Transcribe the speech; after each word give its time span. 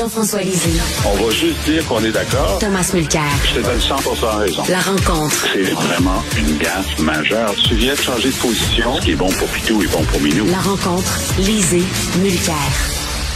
Jean-François 0.00 0.40
Lisée. 0.40 0.80
On 1.04 1.14
va 1.22 1.30
juste 1.30 1.62
dire 1.66 1.86
qu'on 1.86 2.02
est 2.02 2.10
d'accord. 2.10 2.58
Thomas 2.58 2.90
Mulcair. 2.94 3.20
Je 3.44 3.60
te 3.60 3.66
donne 3.66 3.78
100 3.78 3.96
raison. 4.38 4.62
La 4.70 4.78
rencontre. 4.78 5.46
C'est 5.52 5.72
vraiment 5.72 6.22
une 6.38 6.56
gaffe 6.56 6.98
majeure. 7.00 7.54
Tu 7.68 7.74
viens 7.74 7.92
de 7.92 8.00
changer 8.00 8.30
de 8.30 8.34
position. 8.36 8.96
Ce 8.96 9.02
qui 9.02 9.10
est 9.10 9.14
bon 9.14 9.28
pour 9.28 9.46
Pitou 9.48 9.82
est 9.82 9.92
bon 9.92 10.02
pour 10.04 10.18
Minou. 10.22 10.46
La 10.46 10.60
rencontre. 10.60 11.20
Lisée. 11.38 11.82
Mulcair. 12.22 12.54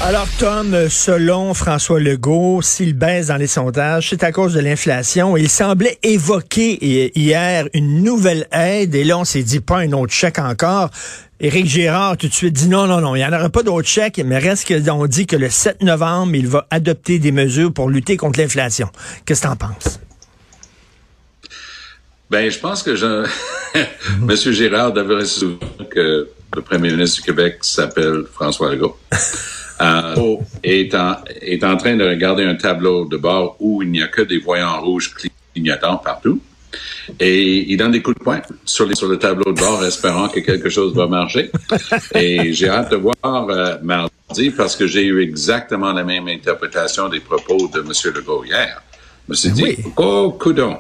Alors, 0.03 0.27
Tom, 0.39 0.89
selon 0.89 1.53
François 1.53 2.01
Legault, 2.01 2.63
s'il 2.63 2.95
baisse 2.95 3.27
dans 3.27 3.37
les 3.37 3.47
sondages, 3.47 4.09
c'est 4.11 4.25
à 4.25 4.33
cause 4.33 4.55
de 4.55 4.61
l'inflation. 4.61 5.37
Il 5.37 5.51
semblait 5.51 5.99
évoquer 6.03 7.13
hier 7.15 7.69
une 7.75 8.03
nouvelle 8.03 8.49
aide, 8.53 8.95
et 8.95 9.05
là, 9.05 9.19
on 9.19 9.25
s'est 9.25 9.43
dit 9.43 9.61
pas 9.61 9.81
un 9.81 9.93
autre 9.93 10.13
chèque 10.15 10.39
encore. 10.39 10.91
Éric 11.45 11.67
Gérard, 11.67 12.17
tout 12.17 12.27
de 12.27 12.33
suite, 12.33 12.55
dit 12.55 12.71
non, 12.71 12.87
non, 12.87 13.03
non, 13.03 13.15
il 13.15 13.19
n'y 13.19 13.25
en 13.27 13.31
aura 13.35 13.51
pas 13.51 13.63
d'autre 13.63 13.87
chèque, 13.87 14.19
mais 14.25 14.39
reste 14.39 14.67
qu'on 14.67 15.07
dit 15.07 15.27
que 15.27 15.37
le 15.37 15.51
7 15.51 15.83
novembre, 15.83 16.35
il 16.35 16.49
va 16.49 16.67
adopter 16.71 17.19
des 17.19 17.33
mesures 17.33 17.71
pour 17.71 17.91
lutter 17.91 18.17
contre 18.17 18.41
l'inflation. 18.41 18.89
Qu'est-ce 19.27 19.43
que 19.43 19.49
tu 19.49 19.53
en 19.53 19.57
penses? 19.57 20.01
Ben, 22.31 22.51
je 22.51 22.59
pense 22.59 22.83
que 22.83 22.97
je... 22.97 23.27
M. 24.23 24.35
Gérard 24.35 24.95
devrait 24.95 25.27
se 25.27 25.41
souvenir 25.41 25.89
que 25.91 26.31
le 26.57 26.63
premier 26.63 26.91
ministre 26.93 27.17
du 27.17 27.27
Québec 27.27 27.59
s'appelle 27.61 28.23
François 28.33 28.73
Legault. 28.73 28.97
euh, 29.83 30.37
est, 30.63 30.95
en, 30.95 31.17
est 31.43 31.63
en 31.63 31.77
train 31.77 31.95
de 31.95 32.09
regarder 32.09 32.45
un 32.45 32.55
tableau 32.55 33.05
de 33.05 33.19
bord 33.19 33.57
où 33.61 33.83
il 33.83 33.91
n'y 33.91 34.03
a 34.03 34.09
que 34.09 34.23
des 34.23 34.39
voyants 34.39 34.81
rouges 34.81 35.13
clignotants 35.53 35.99
partout. 35.99 36.41
Et 37.21 37.71
il 37.71 37.77
donne 37.77 37.93
des 37.93 38.03
coups 38.03 38.19
de 38.19 38.25
poing 38.25 38.41
sur, 38.65 38.87
les, 38.87 38.95
sur 38.95 39.09
le 39.09 39.19
tableau 39.19 39.53
de 39.53 39.59
bord, 39.59 39.85
espérant 39.85 40.29
que 40.29 40.41
quelque 40.41 40.69
chose 40.69 40.95
va 40.95 41.07
marcher. 41.07 41.51
Et 42.15 42.53
j'ai 42.53 42.69
hâte 42.69 42.91
de 42.91 42.97
voir 42.97 43.15
euh, 43.23 43.77
mardi 43.83 44.51
parce 44.51 44.77
que 44.77 44.87
j'ai 44.87 45.05
eu 45.05 45.23
exactement 45.23 45.93
la 45.93 46.05
même 46.05 46.29
interprétation 46.29 47.09
des 47.09 47.21
propos 47.21 47.69
de 47.69 47.81
M. 47.81 48.15
Legault 48.15 48.45
hier. 48.45 48.83
Je 49.27 49.33
me 49.33 49.37
suis 49.37 49.51
dit, 49.51 49.63
oui. 49.63 49.79
oh, 49.97 50.37
coudon, 50.39 50.79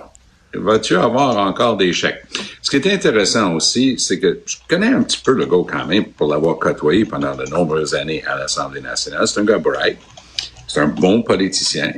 vas-tu 0.55 0.97
avoir 0.97 1.37
encore 1.39 1.77
des 1.77 1.93
chèques? 1.93 2.23
Ce 2.63 2.71
qui 2.71 2.77
est 2.77 2.93
intéressant 2.93 3.55
aussi, 3.55 3.99
c'est 3.99 4.19
que 4.19 4.41
je 4.47 4.57
connais 4.69 4.89
un 4.89 5.03
petit 5.03 5.21
peu 5.25 5.33
le 5.33 5.45
Legault 5.45 5.65
quand 5.65 5.87
même 5.87 6.07
pour 6.07 6.29
l'avoir 6.33 6.59
côtoyé 6.59 7.05
pendant 7.05 7.35
de 7.35 7.45
nombreuses 7.45 7.95
années 7.95 8.25
à 8.27 8.37
l'Assemblée 8.37 8.81
nationale. 8.81 9.27
C'est 9.27 9.41
un 9.41 9.45
gars 9.45 9.59
bright, 9.59 9.99
c'est 10.67 10.81
un 10.81 10.89
bon 10.89 11.23
politicien 11.23 11.93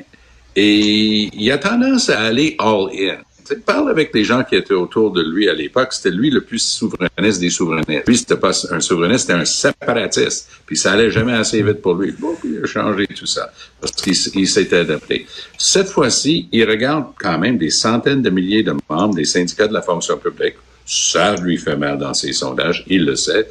et 0.55 1.29
il 1.35 1.53
a 1.53 1.59
tendance 1.59 2.09
à 2.09 2.21
aller 2.21 2.57
all-in. 2.59 3.19
Parle 3.55 3.91
avec 3.91 4.15
les 4.15 4.25
gens 4.25 4.45
qui 4.45 4.57
étaient 4.57 4.75
autour 4.75 5.13
de 5.13 5.23
lui 5.23 5.49
à 5.49 5.55
l'époque. 5.55 5.93
C'était 5.93 6.15
lui 6.15 6.31
le 6.31 6.41
plus 6.41 6.59
souverainiste 6.59 7.41
des 7.41 7.51
souverainistes. 7.51 8.07
Lui, 8.07 8.17
c'était 8.17 8.37
pas 8.37 8.53
un 8.71 8.81
souverainiste, 8.81 9.27
c'était 9.27 9.39
un 9.39 9.45
séparatiste. 9.45 10.49
Puis 10.67 10.77
ça 10.77 10.93
allait 10.93 11.11
jamais 11.11 11.33
assez 11.33 11.63
vite 11.63 11.83
pour 11.83 11.95
lui. 11.95 12.13
Bon, 12.19 12.35
il 12.45 12.61
a 12.63 12.67
changé 12.67 13.07
tout 13.07 13.27
ça 13.27 13.53
parce 13.81 13.93
qu'il 13.93 14.49
s'était 14.49 14.79
adapté. 14.79 15.27
Cette 15.59 15.89
fois-ci, 15.89 16.49
il 16.53 16.69
regarde 16.69 17.07
quand 17.19 17.39
même 17.39 17.59
des 17.59 17.71
centaines 17.71 18.23
de 18.23 18.31
milliers 18.31 18.63
de 18.63 18.75
membres 18.89 19.15
des 19.15 19.25
syndicats 19.25 19.69
de 19.69 19.75
la 19.75 19.83
fonction 19.83 20.17
publique. 20.17 20.55
Ça 20.85 21.35
lui 21.37 21.59
fait 21.59 21.77
mal 21.77 21.99
dans 21.99 22.15
ses 22.15 22.33
sondages, 22.33 22.85
il 22.87 23.05
le 23.05 23.17
sait. 23.17 23.49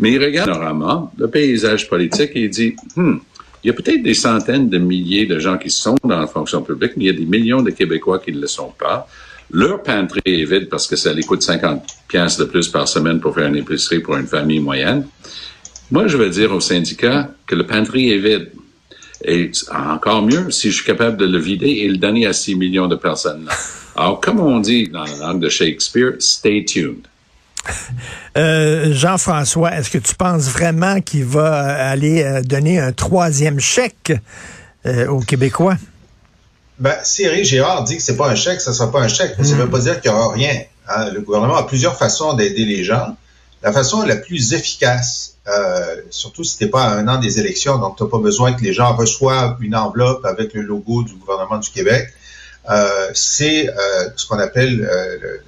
Mais 0.00 0.12
il 0.12 0.24
regarde 0.24 0.50
normalement 0.50 1.12
le 1.16 1.28
paysage 1.28 1.88
politique 1.88 2.32
et 2.34 2.42
il 2.42 2.50
dit, 2.50 2.74
hmm, 2.96 3.18
il 3.64 3.68
y 3.68 3.70
a 3.70 3.72
peut-être 3.72 4.02
des 4.02 4.12
centaines 4.12 4.68
de 4.68 4.76
milliers 4.76 5.24
de 5.24 5.38
gens 5.38 5.56
qui 5.56 5.70
sont 5.70 5.96
dans 6.04 6.20
la 6.20 6.26
fonction 6.26 6.60
publique, 6.62 6.92
mais 6.96 7.04
il 7.04 7.06
y 7.06 7.10
a 7.10 7.18
des 7.18 7.24
millions 7.24 7.62
de 7.62 7.70
Québécois 7.70 8.18
qui 8.18 8.30
ne 8.30 8.40
le 8.40 8.46
sont 8.46 8.72
pas. 8.78 9.08
Leur 9.50 9.82
pantry 9.82 10.20
est 10.26 10.44
vide 10.44 10.68
parce 10.68 10.86
que 10.86 10.96
ça 10.96 11.14
les 11.14 11.22
coûte 11.22 11.42
50 11.42 11.82
pièces 12.06 12.36
de 12.36 12.44
plus 12.44 12.68
par 12.68 12.86
semaine 12.86 13.20
pour 13.20 13.34
faire 13.34 13.46
une 13.46 13.56
épicerie 13.56 14.00
pour 14.00 14.16
une 14.16 14.26
famille 14.26 14.60
moyenne. 14.60 15.06
Moi, 15.90 16.08
je 16.08 16.18
vais 16.18 16.28
dire 16.28 16.52
aux 16.52 16.60
syndicats 16.60 17.30
que 17.46 17.54
le 17.54 17.66
pantry 17.66 18.10
est 18.10 18.18
vide. 18.18 18.50
Et 19.24 19.50
encore 19.70 20.20
mieux, 20.20 20.50
si 20.50 20.70
je 20.70 20.76
suis 20.76 20.84
capable 20.84 21.16
de 21.16 21.24
le 21.24 21.38
vider 21.38 21.70
et 21.70 21.88
le 21.88 21.96
donner 21.96 22.26
à 22.26 22.34
6 22.34 22.56
millions 22.56 22.88
de 22.88 22.96
personnes. 22.96 23.48
Alors, 23.96 24.20
comme 24.20 24.40
on 24.40 24.60
dit 24.60 24.88
dans 24.88 25.04
la 25.04 25.16
langue 25.16 25.40
de 25.40 25.48
Shakespeare, 25.48 26.16
stay 26.18 26.66
tuned. 26.66 27.06
Euh, 28.36 28.92
Jean-François, 28.92 29.76
est-ce 29.76 29.90
que 29.90 29.98
tu 29.98 30.16
penses 30.16 30.48
vraiment 30.48 31.00
qu'il 31.00 31.24
va 31.24 31.88
aller 31.88 32.42
donner 32.42 32.80
un 32.80 32.90
troisième 32.90 33.60
chèque 33.60 34.12
euh, 34.86 35.06
aux 35.06 35.20
Québécois? 35.20 35.76
Ben, 36.78 36.96
si 37.04 37.22
Éric 37.22 37.44
Gérard 37.44 37.84
dit 37.84 37.96
que 37.96 38.02
c'est 38.02 38.16
pas 38.16 38.28
un 38.28 38.34
chèque, 38.34 38.60
ça 38.60 38.72
sera 38.72 38.90
pas 38.90 39.00
un 39.00 39.08
chèque. 39.08 39.36
Ça 39.36 39.54
ne 39.54 39.62
veut 39.62 39.70
pas 39.70 39.78
dire 39.78 40.00
qu'il 40.00 40.10
y 40.10 40.14
aura 40.14 40.32
rien. 40.32 40.62
Hein. 40.88 41.10
Le 41.10 41.20
gouvernement 41.20 41.56
a 41.56 41.66
plusieurs 41.66 41.96
façons 41.96 42.34
d'aider 42.34 42.64
les 42.64 42.82
gens. 42.82 43.16
La 43.62 43.72
façon 43.72 44.02
la 44.02 44.16
plus 44.16 44.52
efficace, 44.52 45.36
euh, 45.46 46.02
surtout 46.10 46.44
si 46.44 46.58
t'es 46.58 46.66
pas 46.66 46.82
à 46.82 46.96
un 46.96 47.08
an 47.08 47.18
des 47.18 47.38
élections, 47.38 47.78
donc 47.78 47.96
tu 47.96 48.02
n'as 48.02 48.10
pas 48.10 48.18
besoin 48.18 48.52
que 48.52 48.62
les 48.62 48.74
gens 48.74 48.94
reçoivent 48.94 49.56
une 49.60 49.76
enveloppe 49.76 50.24
avec 50.26 50.52
le 50.52 50.62
logo 50.62 51.02
du 51.02 51.14
gouvernement 51.14 51.58
du 51.58 51.70
Québec, 51.70 52.12
euh, 52.68 53.10
c'est 53.14 53.68
euh, 53.68 54.10
ce 54.16 54.26
qu'on 54.26 54.38
appelle 54.38 54.76
le, 54.76 55.40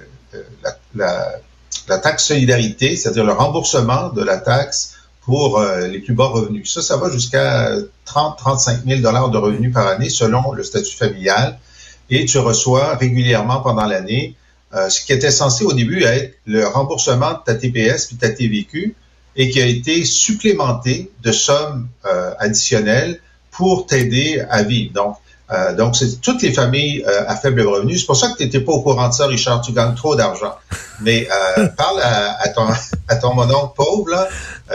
la, 0.63 0.77
la, 0.95 1.39
la, 1.87 1.97
taxe 1.97 2.25
solidarité, 2.25 2.95
c'est-à-dire 2.95 3.25
le 3.25 3.33
remboursement 3.33 4.09
de 4.09 4.23
la 4.23 4.37
taxe 4.37 4.95
pour 5.21 5.61
les 5.61 5.99
plus 5.99 6.13
bas 6.13 6.27
revenus. 6.27 6.73
Ça, 6.73 6.81
ça 6.81 6.95
va 6.95 7.09
jusqu'à 7.09 7.73
30-35 8.05 8.87
000 8.87 9.01
dollars 9.01 9.29
de 9.29 9.37
revenus 9.37 9.73
par 9.73 9.87
année 9.87 10.09
selon 10.09 10.53
le 10.53 10.63
statut 10.63 10.95
familial. 10.95 11.59
Et 12.09 12.23
tu 12.25 12.37
reçois 12.37 12.95
régulièrement 12.95 13.59
pendant 13.59 13.85
l'année 13.85 14.37
euh, 14.73 14.89
ce 14.89 15.05
qui 15.05 15.13
était 15.13 15.31
censé 15.31 15.63
au 15.63 15.71
début 15.71 16.03
être 16.03 16.35
le 16.45 16.67
remboursement 16.67 17.31
de 17.31 17.39
ta 17.45 17.55
TPS 17.55 18.07
puis 18.07 18.17
ta 18.17 18.29
TVQ 18.29 18.95
et 19.37 19.49
qui 19.49 19.61
a 19.61 19.65
été 19.65 20.03
supplémenté 20.03 21.09
de 21.23 21.31
sommes 21.31 21.87
euh, 22.05 22.33
additionnelles 22.37 23.21
pour 23.51 23.85
t'aider 23.85 24.43
à 24.49 24.63
vivre. 24.63 24.93
Donc, 24.93 25.15
euh, 25.51 25.73
donc, 25.75 25.95
c'est 25.95 26.19
toutes 26.19 26.41
les 26.41 26.51
familles 26.51 27.05
à 27.05 27.35
faible 27.35 27.61
revenu. 27.61 27.97
C'est 27.97 28.05
pour 28.05 28.17
ça 28.17 28.29
que 28.29 28.37
tu 28.37 28.43
n'étais 28.43 28.59
pas 28.59 28.73
au 28.73 28.81
courant 28.81 29.07
de 29.07 29.13
ça, 29.13 29.27
Richard. 29.27 29.61
Tu 29.61 29.71
gagnes 29.71 29.95
trop 29.95 30.15
d'argent. 30.15 30.55
Mais 31.01 31.27
parle 31.77 32.01
à, 32.01 32.41
à, 32.41 32.49
ton, 32.49 32.67
à 33.07 33.15
ton 33.15 33.33
mononcle 33.33 33.73
pauvre, 33.75 34.09
là, 34.09 34.27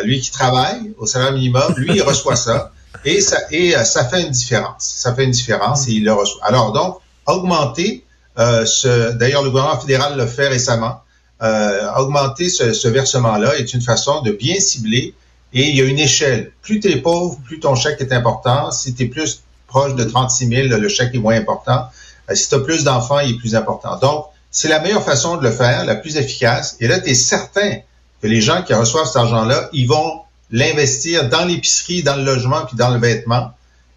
lui 0.02 0.20
qui 0.20 0.30
travaille 0.30 0.94
au 0.98 1.06
salaire 1.06 1.32
minimum, 1.32 1.74
lui, 1.76 1.96
il 1.96 2.02
reçoit 2.02 2.36
ça. 2.36 2.72
Et 3.04 3.20
ça, 3.20 3.38
et 3.50 3.72
ça 3.84 4.04
fait 4.04 4.22
une 4.22 4.30
différence. 4.30 4.94
Ça 4.96 5.14
fait 5.14 5.24
une 5.24 5.30
différence 5.30 5.88
et 5.88 5.92
il 5.92 6.04
le 6.04 6.12
reçoit. 6.12 6.44
Alors 6.44 6.72
donc, 6.72 6.98
augmenter 7.26 8.04
euh, 8.38 8.64
ce, 8.64 9.12
d'ailleurs 9.12 9.42
le 9.42 9.50
gouvernement 9.50 9.78
fédéral 9.78 10.16
l'a 10.16 10.26
fait 10.26 10.48
récemment, 10.48 11.00
euh, 11.42 11.92
augmenter 11.96 12.48
ce, 12.48 12.72
ce 12.72 12.88
versement-là 12.88 13.56
est 13.58 13.74
une 13.74 13.82
façon 13.82 14.22
de 14.22 14.32
bien 14.32 14.58
cibler 14.58 15.14
et 15.52 15.68
il 15.68 15.76
y 15.76 15.82
a 15.82 15.84
une 15.84 15.98
échelle. 15.98 16.52
Plus 16.62 16.80
tu 16.80 16.90
es 16.90 16.96
pauvre, 16.96 17.38
plus 17.44 17.60
ton 17.60 17.74
chèque 17.74 18.00
est 18.00 18.12
important. 18.12 18.70
Si 18.70 18.94
tu 18.94 19.02
es 19.04 19.06
plus 19.06 19.42
proche 19.72 19.94
de 19.94 20.04
36 20.04 20.48
000, 20.48 20.68
le 20.68 20.88
chèque 20.88 21.14
est 21.14 21.18
moins 21.18 21.34
important. 21.34 21.86
Euh, 22.30 22.34
si 22.34 22.48
tu 22.48 22.54
as 22.54 22.60
plus 22.60 22.84
d'enfants, 22.84 23.20
il 23.20 23.34
est 23.34 23.38
plus 23.38 23.54
important. 23.54 23.98
Donc, 23.98 24.26
c'est 24.50 24.68
la 24.68 24.80
meilleure 24.80 25.02
façon 25.02 25.38
de 25.38 25.44
le 25.44 25.50
faire, 25.50 25.86
la 25.86 25.94
plus 25.94 26.16
efficace. 26.18 26.76
Et 26.78 26.86
là, 26.86 27.00
tu 27.00 27.08
es 27.08 27.14
certain 27.14 27.78
que 28.20 28.26
les 28.26 28.42
gens 28.42 28.62
qui 28.62 28.74
reçoivent 28.74 29.06
cet 29.06 29.16
argent-là, 29.16 29.70
ils 29.72 29.88
vont 29.88 30.20
l'investir 30.50 31.30
dans 31.30 31.46
l'épicerie, 31.46 32.02
dans 32.02 32.16
le 32.16 32.24
logement, 32.24 32.66
puis 32.66 32.76
dans 32.76 32.90
le 32.90 33.00
vêtement. 33.00 33.52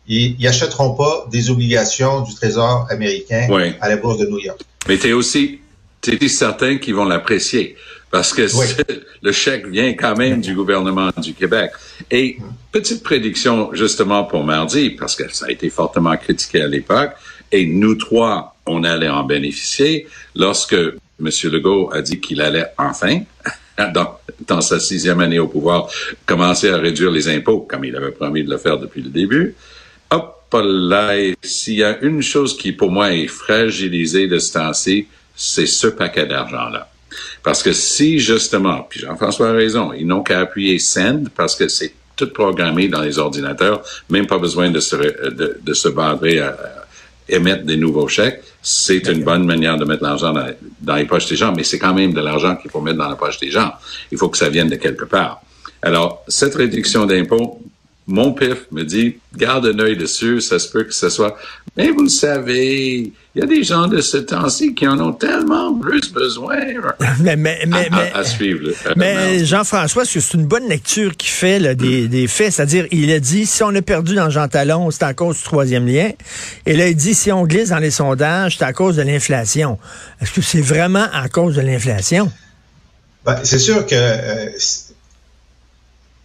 Et 0.07 0.35
ils 0.39 0.45
n'achèteront 0.45 0.95
pas 0.95 1.25
des 1.29 1.49
obligations 1.49 2.21
du 2.21 2.33
Trésor 2.33 2.87
américain 2.89 3.47
à 3.81 3.89
la 3.89 3.97
Bourse 3.97 4.19
de 4.19 4.27
New 4.27 4.39
York. 4.39 4.61
Mais 4.87 4.97
tu 4.97 5.09
es 5.09 5.13
aussi 5.13 5.59
es 6.07 6.27
certain 6.27 6.77
qu'ils 6.77 6.95
vont 6.95 7.05
l'apprécier 7.05 7.75
parce 8.15 8.31
que 8.31 8.47
le 9.21 9.31
chèque 9.33 9.67
vient 9.67 9.93
quand 9.93 10.15
même 10.15 10.39
du 10.39 10.55
gouvernement 10.55 11.09
du 11.21 11.33
Québec. 11.33 11.71
Et 12.09 12.37
petite 12.71 13.03
prédiction 13.03 13.73
justement 13.73 14.23
pour 14.23 14.45
mardi, 14.45 14.91
parce 14.91 15.17
que 15.17 15.29
ça 15.33 15.47
a 15.47 15.51
été 15.51 15.69
fortement 15.69 16.15
critiqué 16.15 16.61
à 16.61 16.67
l'époque, 16.67 17.11
et 17.51 17.65
nous 17.65 17.95
trois, 17.95 18.55
on 18.65 18.85
allait 18.85 19.09
en 19.09 19.23
bénéficier 19.23 20.07
lorsque 20.33 20.71
M. 20.75 21.29
Legault 21.43 21.91
a 21.91 22.01
dit 22.01 22.21
qu'il 22.21 22.39
allait 22.39 22.67
enfin 22.77 23.19
dans, 23.93 24.17
dans, 24.47 24.61
sa 24.61 24.79
sixième 24.79 25.19
année 25.19 25.39
au 25.39 25.49
pouvoir, 25.49 25.89
commencer 26.25 26.69
à 26.69 26.77
réduire 26.77 27.11
les 27.11 27.27
impôts, 27.27 27.67
comme 27.69 27.83
il 27.83 27.97
avait 27.97 28.11
promis 28.11 28.45
de 28.45 28.49
le 28.49 28.57
faire 28.57 28.79
depuis 28.79 29.01
le 29.01 29.09
début. 29.09 29.55
Hop 30.09 30.53
là, 30.53 31.17
s'il 31.43 31.79
y 31.79 31.83
a 31.83 31.99
une 31.99 32.21
chose 32.21 32.55
qui, 32.55 32.71
pour 32.71 32.91
moi, 32.91 33.11
est 33.11 33.27
fragilisée 33.27 34.29
de 34.29 34.39
ce 34.39 34.53
temps-ci, 34.53 35.07
c'est 35.35 35.65
ce 35.65 35.87
paquet 35.87 36.25
d'argent-là. 36.25 36.89
Parce 37.43 37.63
que 37.63 37.73
si, 37.73 38.19
justement, 38.19 38.85
puis 38.89 39.01
Jean-François 39.01 39.49
a 39.49 39.53
raison, 39.53 39.93
ils 39.93 40.07
n'ont 40.07 40.23
qu'à 40.23 40.39
appuyer 40.39 40.79
Send 40.79 41.29
parce 41.35 41.55
que 41.55 41.67
c'est 41.67 41.93
tout 42.15 42.29
programmé 42.29 42.87
dans 42.87 43.01
les 43.01 43.19
ordinateurs, 43.19 43.83
même 44.09 44.25
pas 44.25 44.37
besoin 44.37 44.71
de 44.71 44.79
se, 44.79 44.95
de, 44.95 45.59
de 45.61 45.73
se 45.73 45.89
barrer 45.89 46.39
à, 46.39 46.55
émettre 47.27 47.63
des 47.63 47.77
nouveaux 47.77 48.07
chèques, 48.07 48.41
c'est 48.61 49.07
une 49.07 49.23
bonne 49.23 49.45
manière 49.45 49.77
de 49.77 49.85
mettre 49.85 50.03
l'argent 50.03 50.33
dans, 50.33 50.95
les 50.95 51.05
poches 51.05 51.27
des 51.27 51.35
gens, 51.35 51.53
mais 51.55 51.63
c'est 51.63 51.79
quand 51.79 51.93
même 51.93 52.13
de 52.13 52.21
l'argent 52.21 52.55
qu'il 52.55 52.69
faut 52.69 52.81
mettre 52.81 52.97
dans 52.97 53.09
la 53.09 53.15
poche 53.15 53.39
des 53.39 53.49
gens. 53.49 53.71
Il 54.11 54.17
faut 54.17 54.29
que 54.29 54.37
ça 54.37 54.49
vienne 54.49 54.69
de 54.69 54.75
quelque 54.75 55.05
part. 55.05 55.41
Alors, 55.81 56.23
cette 56.27 56.55
réduction 56.55 57.05
d'impôts, 57.05 57.61
mon 58.07 58.33
pif 58.33 58.67
me 58.71 58.83
dit, 58.83 59.17
garde 59.35 59.65
un 59.65 59.79
œil 59.79 59.97
dessus, 59.97 60.39
ça 60.39 60.59
se 60.59 60.69
peut 60.69 60.83
que 60.83 60.93
ce 60.93 61.09
soit. 61.09 61.35
Mais 61.75 61.89
vous 61.89 62.03
le 62.03 62.09
savez, 62.09 63.11
il 63.35 63.41
y 63.41 63.41
a 63.41 63.47
des 63.47 63.63
gens 63.63 63.87
de 63.87 63.99
ce 63.99 64.17
temps-ci 64.17 64.75
qui 64.75 64.87
en 64.87 64.99
ont 64.99 65.11
tellement 65.11 65.73
plus 65.73 66.13
besoin 66.13 66.55
mais, 67.19 67.35
mais, 67.35 67.65
mais, 67.67 67.89
à, 68.13 68.23
suivre. 68.23 68.71
Mais 68.95 69.43
Jean-François, 69.43 70.05
c'est 70.05 70.33
une 70.35 70.45
bonne 70.45 70.69
lecture 70.69 71.17
qui 71.17 71.29
fait 71.29 71.59
là, 71.59 71.73
des, 71.73 72.07
des, 72.07 72.27
faits. 72.27 72.53
C'est-à-dire, 72.53 72.85
il 72.91 73.11
a 73.11 73.19
dit, 73.19 73.47
si 73.47 73.63
on 73.63 73.73
a 73.73 73.81
perdu 73.81 74.13
dans 74.13 74.29
Jean 74.29 74.47
Talon, 74.47 74.91
c'est 74.91 75.03
à 75.03 75.13
cause 75.15 75.37
du 75.37 75.43
troisième 75.43 75.87
lien. 75.87 76.11
Et 76.67 76.75
là, 76.77 76.87
il 76.87 76.95
dit, 76.95 77.15
si 77.15 77.31
on 77.31 77.43
glisse 77.45 77.69
dans 77.69 77.79
les 77.79 77.91
sondages, 77.91 78.57
c'est 78.57 78.65
à 78.65 78.71
cause 78.73 78.97
de 78.97 79.01
l'inflation. 79.01 79.79
Est-ce 80.21 80.31
que 80.31 80.41
c'est 80.41 80.61
vraiment 80.61 81.07
à 81.11 81.27
cause 81.27 81.55
de 81.55 81.61
l'inflation? 81.61 82.31
Ben, 83.25 83.39
c'est 83.43 83.59
sûr 83.59 83.85
que 83.87 83.95
euh, 83.95 84.49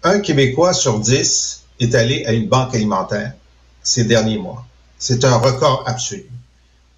un 0.03 0.21
Québécois 0.21 0.75
sur 0.75 1.01
dix 1.01 1.61
est 1.81 1.95
allé 1.95 2.25
à 2.27 2.33
une 2.33 2.49
banque 2.49 2.75
alimentaire 2.75 3.33
ces 3.83 4.05
derniers 4.05 4.39
mois. 4.39 4.65
C'est 4.99 5.25
un 5.25 5.37
record 5.37 5.85
absolu. 5.87 6.27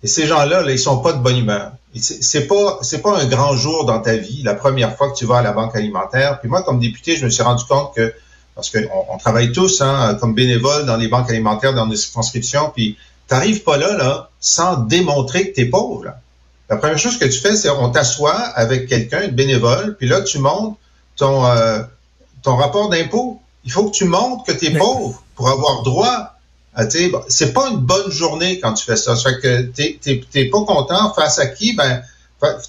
Et 0.03 0.09
ces 0.09 0.27
gens-là, 0.27 0.63
là, 0.63 0.71
ils 0.73 0.79
sont 0.79 0.99
pas 0.99 1.13
de 1.13 1.23
bonne 1.23 1.39
humeur. 1.39 1.73
C'est 1.95 2.47
pas, 2.47 2.79
c'est 2.83 3.03
pas 3.03 3.19
un 3.19 3.27
grand 3.27 3.55
jour 3.55 3.85
dans 3.85 4.01
ta 4.01 4.17
vie, 4.17 4.43
la 4.43 4.55
première 4.55 4.97
fois 4.97 5.11
que 5.11 5.17
tu 5.17 5.27
vas 5.27 5.39
à 5.39 5.43
la 5.43 5.53
banque 5.53 5.77
alimentaire. 5.77 6.41
Puis 6.41 6.49
moi, 6.49 6.63
comme 6.63 6.81
député, 6.81 7.17
je 7.17 7.25
me 7.25 7.31
suis 7.31 7.43
rendu 7.43 7.65
compte 7.65 7.95
que, 7.95 8.13
parce 8.55 8.71
qu'on 8.71 9.05
on 9.11 9.19
travaille 9.19 9.53
tous 9.53 9.81
hein, 9.81 10.17
comme 10.21 10.35
bénévoles 10.35 10.87
dans 10.87 10.97
les 10.97 11.09
banques 11.09 11.31
alimentaires, 11.31 11.75
dans 11.75 11.87
des 11.87 11.97
circonscriptions, 11.97 12.73
puis 12.75 12.97
t'arrives 13.29 13.63
pas 13.63 13.77
là, 13.77 13.97
là, 13.97 14.31
sans 14.41 14.77
démontrer 14.79 15.51
que 15.51 15.55
tu 15.55 15.61
es 15.63 15.65
pauvre. 15.67 16.07
La 16.69 16.77
première 16.77 16.99
chose 16.99 17.19
que 17.19 17.27
tu 17.27 17.39
fais, 17.39 17.55
c'est 17.55 17.69
on 17.69 17.91
t'assoit 17.91 18.35
avec 18.35 18.89
quelqu'un, 18.89 19.29
de 19.29 19.33
bénévole, 19.33 19.97
puis 19.97 20.09
là, 20.09 20.23
tu 20.23 20.39
montes 20.39 20.79
ton, 21.17 21.45
euh, 21.45 21.83
ton 22.43 22.57
rapport 22.57 22.89
d'impôt 22.89 23.42
il 23.65 23.73
faut 23.73 23.87
que 23.89 23.95
tu 23.95 24.05
montres 24.05 24.45
que 24.45 24.53
tu 24.53 24.67
es 24.67 24.79
pauvre 24.79 25.23
pour 25.35 25.49
avoir 25.49 25.83
droit 25.83 26.35
à 26.75 26.89
c'est 27.29 27.53
pas 27.53 27.69
une 27.69 27.79
bonne 27.79 28.11
journée 28.11 28.59
quand 28.59 28.73
tu 28.73 28.85
fais 28.85 28.97
ça. 28.97 29.15
Ça 29.15 29.31
fait 29.31 29.41
que 29.41 30.17
t'es 30.31 30.45
pas 30.47 30.65
content 30.65 31.13
face 31.13 31.39
à 31.39 31.47
qui? 31.47 31.75
Ben 31.75 32.03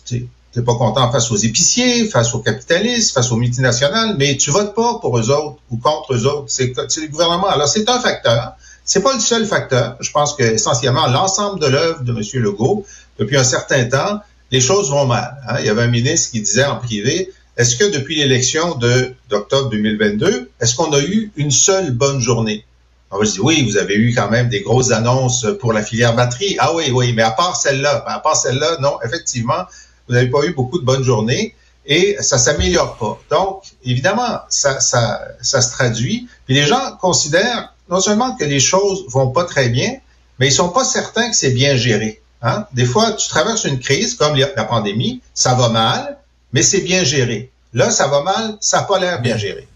t'es 0.06 0.62
pas 0.62 0.76
content 0.76 1.12
face 1.12 1.32
aux 1.32 1.38
épiciers, 1.38 2.06
face 2.08 2.36
aux 2.36 2.40
capitalistes, 2.40 3.14
face 3.14 3.32
aux 3.32 3.38
multinationales, 3.38 4.16
mais 4.18 4.38
tu 4.38 4.52
votes 4.52 4.76
pas 4.76 5.00
pour 5.00 5.18
eux 5.18 5.32
autres 5.32 5.58
ou 5.72 5.78
contre 5.78 6.14
eux 6.14 6.28
autres. 6.28 6.46
C'est 6.50 6.74
le 6.76 7.08
gouvernement. 7.08 7.48
Alors 7.48 7.68
c'est 7.68 7.90
un 7.90 8.00
facteur. 8.00 8.54
C'est 8.86 9.02
pas 9.02 9.14
le 9.14 9.22
seul 9.22 9.46
facteur. 9.46 9.96
Je 10.02 10.12
pense 10.12 10.36
que 10.36 10.44
essentiellement 10.44 11.08
l'ensemble 11.08 11.60
de 11.60 11.68
l'œuvre 11.68 12.04
de 12.04 12.12
M. 12.12 12.44
Legault 12.44 12.86
depuis 13.18 13.38
un 13.38 13.44
certain 13.44 13.86
temps, 13.86 14.20
les 14.52 14.60
choses 14.60 14.90
vont 14.92 15.06
mal. 15.06 15.38
Hein. 15.48 15.56
Il 15.60 15.66
y 15.66 15.70
avait 15.70 15.84
un 15.84 15.88
ministre 15.88 16.32
qui 16.32 16.42
disait 16.42 16.66
en 16.66 16.76
privé 16.76 17.32
est-ce 17.58 17.76
que 17.76 17.86
depuis 17.86 18.16
l'élection 18.16 18.76
de 18.76 19.14
d'octobre 19.30 19.70
2022, 19.70 20.50
est-ce 20.60 20.76
qu'on 20.76 20.92
a 20.92 21.00
eu 21.00 21.32
une 21.36 21.52
seule 21.52 21.92
bonne 21.92 22.20
journée? 22.20 22.66
Alors, 23.12 23.26
je 23.26 23.32
dis 23.32 23.40
oui, 23.40 23.64
vous 23.70 23.78
avez 23.78 23.96
eu 23.96 24.14
quand 24.16 24.30
même 24.30 24.50
des 24.50 24.62
grosses 24.62 24.92
annonces 24.92 25.46
pour 25.60 25.72
la 25.72 25.84
filière 25.84 26.16
batterie. 26.16 26.56
Ah 26.58 26.74
oui, 26.74 26.90
oui, 26.92 27.14
mais 27.14 27.22
à 27.22 27.30
part 27.32 27.56
celle-là, 27.56 28.04
à 28.08 28.20
part 28.20 28.36
celle-là, 28.36 28.78
non, 28.82 28.98
effectivement, 29.06 29.66
vous 30.08 30.16
n'avez 30.16 30.32
pas 30.32 30.44
eu 30.46 30.54
beaucoup 30.54 30.80
de 30.80 30.86
bonnes 30.86 31.04
journées 31.04 31.54
et 31.86 32.18
ça 32.22 32.40
s'améliore 32.40 32.98
pas. 32.98 33.20
Donc, 33.30 33.64
évidemment, 33.86 34.40
ça, 34.50 34.80
ça, 34.80 35.22
ça 35.42 35.62
se 35.62 35.72
traduit. 35.72 36.28
Puis 36.46 36.56
les 36.56 36.66
gens 36.66 36.98
considèrent 37.00 37.74
non 37.90 38.02
seulement 38.02 38.36
que 38.36 38.46
les 38.46 38.60
choses 38.60 39.06
vont 39.10 39.28
pas 39.28 39.46
très 39.46 39.70
bien, 39.70 39.92
mais 40.40 40.48
ils 40.48 40.54
sont 40.54 40.70
pas 40.70 40.84
certains 40.84 41.30
que 41.30 41.36
c'est 41.36 41.52
bien 41.52 41.76
géré. 41.76 42.22
Hein? 42.42 42.66
Des 42.74 42.86
fois, 42.86 43.12
tu 43.12 43.30
traverses 43.30 43.66
une 43.66 43.80
crise 43.80 44.16
comme 44.16 44.36
la 44.36 44.64
pandémie, 44.64 45.22
ça 45.34 45.54
va 45.54 45.70
mal, 45.70 46.18
mais 46.54 46.62
c'est 46.62 46.82
bien 46.82 47.04
géré. 47.04 47.52
Là, 47.74 47.90
ça 47.90 48.08
va 48.08 48.22
mal, 48.22 48.58
ça 48.62 48.82
n'a 48.82 48.84
pas 48.84 49.00
l'air 49.00 49.20
bien 49.22 49.36
géré. 49.36 49.68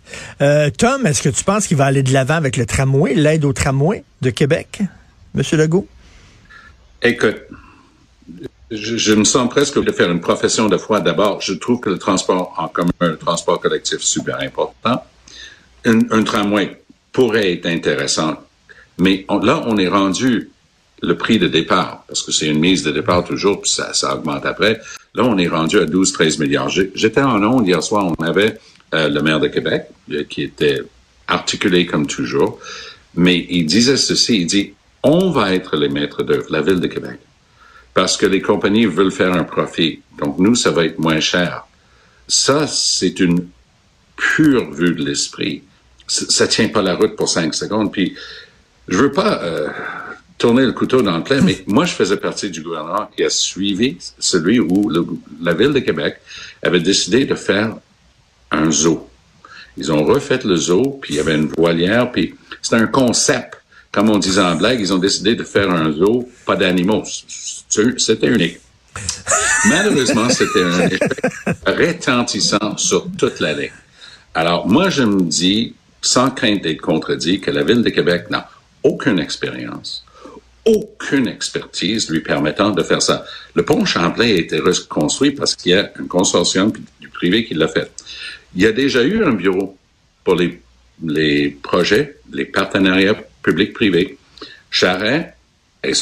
Euh, 0.42 0.70
Tom, 0.70 1.06
est-ce 1.08 1.22
que 1.22 1.30
tu 1.30 1.44
penses 1.44 1.68
qu'il 1.68 1.78
va 1.78 1.86
aller 1.86 2.04
de 2.04 2.14
l'avant 2.14 2.36
avec 2.36 2.56
le 2.56 2.66
tramway, 2.66 3.16
l'aide 3.16 3.44
au 3.44 3.54
tramway 3.54 4.04
de 4.22 4.30
Québec, 4.30 4.82
M. 5.36 5.42
Legault? 5.54 5.88
Écoute, 7.02 7.38
je, 8.70 9.14
me 9.14 9.24
sens 9.24 9.50
presque 9.50 9.84
de 9.84 9.92
faire 9.92 10.12
une 10.12 10.22
profession 10.22 10.68
de 10.68 10.78
foi. 10.78 11.00
D'abord, 11.00 11.42
je 11.42 11.54
trouve 11.54 11.80
que 11.80 11.90
le 11.90 11.98
transport 11.98 12.54
en 12.58 12.68
commun, 12.68 12.92
le 13.02 13.18
transport 13.18 13.60
collectif, 13.60 14.00
super 14.02 14.40
important. 14.42 15.04
Un, 15.86 16.24
tramway 16.24 16.82
pourrait 17.14 17.54
être 17.54 17.66
intéressant, 17.66 18.36
mais 18.98 19.26
là, 19.42 19.64
on 19.66 19.78
est 19.78 19.88
rendu 19.88 20.52
le 21.02 21.16
prix 21.16 21.40
de 21.40 21.48
départ, 21.48 22.04
parce 22.08 22.24
que 22.24 22.32
c'est 22.32 22.48
une 22.48 22.60
mise 22.60 22.84
de 22.84 22.92
départ 22.92 23.24
toujours, 23.24 23.62
puis 23.62 23.72
ça, 23.72 23.94
ça 23.94 24.16
augmente 24.16 24.46
après. 24.46 24.82
Là, 25.18 25.24
on 25.24 25.38
est 25.40 25.48
rendu 25.48 25.80
à 25.80 25.86
12-13 25.86 26.40
milliards. 26.40 26.70
J'étais 26.70 27.22
en 27.22 27.42
ondes 27.44 27.68
hier 27.68 27.82
soir, 27.82 28.06
on 28.06 28.24
avait 28.24 28.60
euh, 28.94 29.10
le 29.10 29.22
maire 29.24 29.40
de 29.40 29.48
Québec, 29.48 29.86
euh, 30.12 30.24
qui 30.24 30.44
était 30.44 30.84
articulé 31.28 31.88
comme 31.88 32.06
toujours, 32.06 32.60
mais 33.16 33.48
il 33.50 33.66
disait 33.66 33.98
ceci, 33.98 34.42
il 34.42 34.46
dit, 34.46 34.74
on 35.02 35.32
va 35.32 35.56
être 35.56 35.76
les 35.76 35.90
maîtres 35.90 36.22
d'œuvre, 36.22 36.46
la 36.52 36.62
ville 36.62 36.80
de 36.80 36.86
Québec, 36.86 37.18
parce 37.96 38.16
que 38.16 38.28
les 38.28 38.42
compagnies 38.42 38.86
veulent 38.86 39.12
faire 39.12 39.34
un 39.34 39.44
profit. 39.44 40.02
Donc, 40.20 40.38
nous, 40.38 40.54
ça 40.54 40.70
va 40.70 40.86
être 40.86 41.00
moins 41.00 41.20
cher. 41.20 41.66
Ça, 42.28 42.68
c'est 42.68 43.20
une 43.20 43.48
pure 44.16 44.72
vue 44.72 44.94
de 44.94 45.04
l'esprit. 45.04 45.64
Ça 46.06 46.48
tient 46.48 46.68
pas 46.68 46.84
la 46.84 46.94
route 46.94 47.16
pour 47.16 47.28
cinq 47.28 47.56
secondes. 47.56 47.92
Puis, 47.92 48.16
je 48.88 48.98
veux 49.00 49.12
pas... 49.12 49.42
Euh, 49.42 49.68
tourner 50.38 50.66
le 50.66 50.72
couteau 50.72 51.02
dans 51.02 51.18
le 51.18 51.24
plein, 51.24 51.42
mais 51.42 51.64
moi, 51.68 51.86
je 51.86 51.94
faisais 51.94 52.18
partie 52.18 52.50
du 52.50 52.62
gouvernement 52.62 53.10
qui 53.16 53.24
a 53.24 53.30
suivi 53.30 53.98
celui 54.20 54.60
où 54.60 54.92
la 55.42 55.54
ville 55.54 55.74
de 55.74 55.80
Québec 55.80 56.18
avait 56.64 56.80
décidé 56.80 57.26
de 57.26 57.36
faire 57.36 57.76
un 58.52 58.72
zoo. 58.72 59.08
Ils 59.78 59.92
ont 59.92 60.04
refait 60.04 60.40
le 60.44 60.56
zoo, 60.56 61.00
puis 61.02 61.16
il 61.16 61.18
y 61.18 61.20
avait 61.20 61.36
une 61.36 61.48
voilière, 61.48 62.12
puis 62.12 62.36
c'était 62.62 62.82
un 62.82 62.88
concept. 62.88 63.56
Comme 63.92 64.10
on 64.10 64.18
disait 64.18 64.42
en 64.42 64.56
blague, 64.56 64.80
ils 64.80 64.94
ont 64.94 64.98
décidé 64.98 65.36
de 65.36 65.44
faire 65.44 65.70
un 65.72 65.92
zoo, 65.92 66.28
pas 66.46 66.56
d'animaux. 66.56 67.04
C'était 67.68 68.28
unique. 68.28 68.60
Malheureusement, 69.70 70.30
c'était 70.30 70.64
un 70.64 70.88
effet 70.88 71.10
rétentissant 71.66 72.78
sur 72.78 73.08
toute 73.18 73.40
la 73.40 73.54
ligne. 73.54 73.72
Alors, 74.34 74.68
moi, 74.68 74.90
je 74.90 75.04
me 75.04 75.22
dis, 75.22 75.74
sans 76.02 76.32
crainte 76.32 76.64
d'être 76.64 76.82
contredit, 76.82 77.40
que 77.40 77.52
la 77.52 77.64
Ville 77.64 77.82
de 77.82 77.90
Québec 77.90 78.30
n'a 78.30 78.50
aucune 78.84 79.20
expérience, 79.20 80.04
aucune 80.68 81.28
expertise 81.28 82.10
lui 82.10 82.20
permettant 82.20 82.72
de 82.72 82.84
faire 82.84 83.02
ça. 83.02 83.26
Le 83.56 83.64
pont 83.64 83.86
Champlain 83.86 84.26
a 84.26 84.30
été 84.30 84.60
reconstruit 84.60 85.32
parce 85.32 85.56
qu'il 85.56 85.72
y 85.72 85.76
a 85.76 85.92
un 86.00 86.08
consortium 86.08 86.72
du 87.00 87.10
privé 87.10 87.46
qui 87.46 87.54
l'a 87.54 87.68
fait. 87.68 87.92
Il 88.56 88.62
y 88.62 88.66
a 88.66 88.72
déjà 88.72 89.04
eu 89.04 89.24
un 89.24 89.32
bureau 89.32 89.78
pour 90.24 90.36
les, 90.36 90.62
les 91.04 91.50
projets, 91.50 92.18
les 92.32 92.46
partenariats 92.46 93.16
publics-privés. 93.42 94.18
Charret, 94.70 95.34
et 95.84 95.94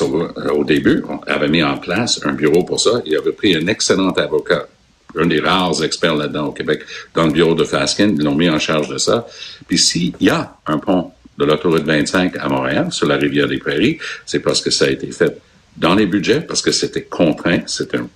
au 0.51 0.63
début, 0.63 1.03
on 1.07 1.19
avait 1.31 1.47
mis 1.47 1.63
en 1.63 1.77
place 1.77 2.19
un 2.25 2.33
bureau 2.33 2.63
pour 2.63 2.79
ça. 2.79 3.01
Il 3.05 3.15
avait 3.15 3.33
pris 3.33 3.55
un 3.55 3.67
excellent 3.67 4.11
avocat, 4.11 4.67
un 5.15 5.27
des 5.27 5.39
rares 5.39 5.83
experts 5.83 6.15
là-dedans 6.15 6.47
au 6.47 6.51
Québec, 6.51 6.81
dans 7.13 7.27
le 7.27 7.31
bureau 7.31 7.53
de 7.53 7.63
Faskin. 7.63 8.15
Ils 8.17 8.23
l'ont 8.23 8.35
mis 8.35 8.49
en 8.49 8.57
charge 8.57 8.89
de 8.89 8.97
ça. 8.97 9.27
Puis 9.67 9.77
s'il 9.77 10.13
y 10.19 10.29
a 10.29 10.57
un 10.65 10.79
pont 10.79 11.11
de 11.37 11.45
l'autoroute 11.45 11.83
25 11.83 12.37
à 12.37 12.47
Montréal, 12.47 12.87
sur 12.91 13.07
la 13.07 13.17
rivière 13.17 13.47
des 13.47 13.57
Prairies, 13.57 13.97
c'est 14.25 14.39
parce 14.39 14.61
que 14.61 14.71
ça 14.71 14.85
a 14.85 14.89
été 14.89 15.11
fait 15.11 15.37
dans 15.77 15.95
les 15.95 16.05
budgets, 16.05 16.41
parce 16.41 16.61
que 16.61 16.71
c'était 16.71 17.03
contraint, 17.03 17.61
c'était 17.67 17.97
un 17.97 18.07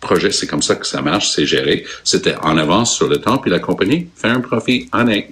projet, 0.00 0.30
c'est 0.30 0.46
comme 0.46 0.62
ça 0.62 0.76
que 0.76 0.86
ça 0.86 1.02
marche, 1.02 1.30
c'est 1.30 1.46
géré, 1.46 1.84
c'était 2.04 2.34
en 2.36 2.56
avance 2.56 2.96
sur 2.96 3.08
le 3.08 3.18
temps, 3.18 3.38
puis 3.38 3.50
la 3.50 3.58
compagnie 3.58 4.08
fait 4.16 4.28
un 4.28 4.40
profit 4.40 4.88
honnête. 4.92 5.30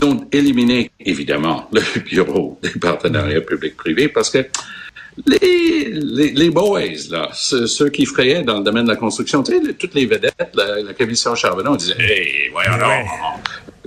Ils 0.00 0.04
ont 0.06 0.26
éliminé, 0.32 0.90
évidemment, 1.00 1.68
le 1.72 1.82
bureau 2.10 2.58
des 2.62 2.70
partenariats 2.70 3.40
publics-privés 3.40 4.08
parce 4.08 4.30
que 4.30 4.46
les, 5.26 5.90
les, 6.30 6.50
boys, 6.50 6.80
là, 7.10 7.28
ceux, 7.32 7.88
qui 7.88 8.06
frayaient 8.06 8.42
dans 8.42 8.58
le 8.58 8.64
domaine 8.64 8.84
de 8.84 8.90
la 8.90 8.96
construction, 8.96 9.42
tu 9.42 9.52
sais, 9.52 9.72
toutes 9.74 9.94
les 9.94 10.06
vedettes, 10.06 10.54
la, 10.54 10.94
commission 10.94 11.34
Charbonneau, 11.34 11.76
disaient, 11.76 11.96
hey, 11.98 12.50
voyons 12.52 12.78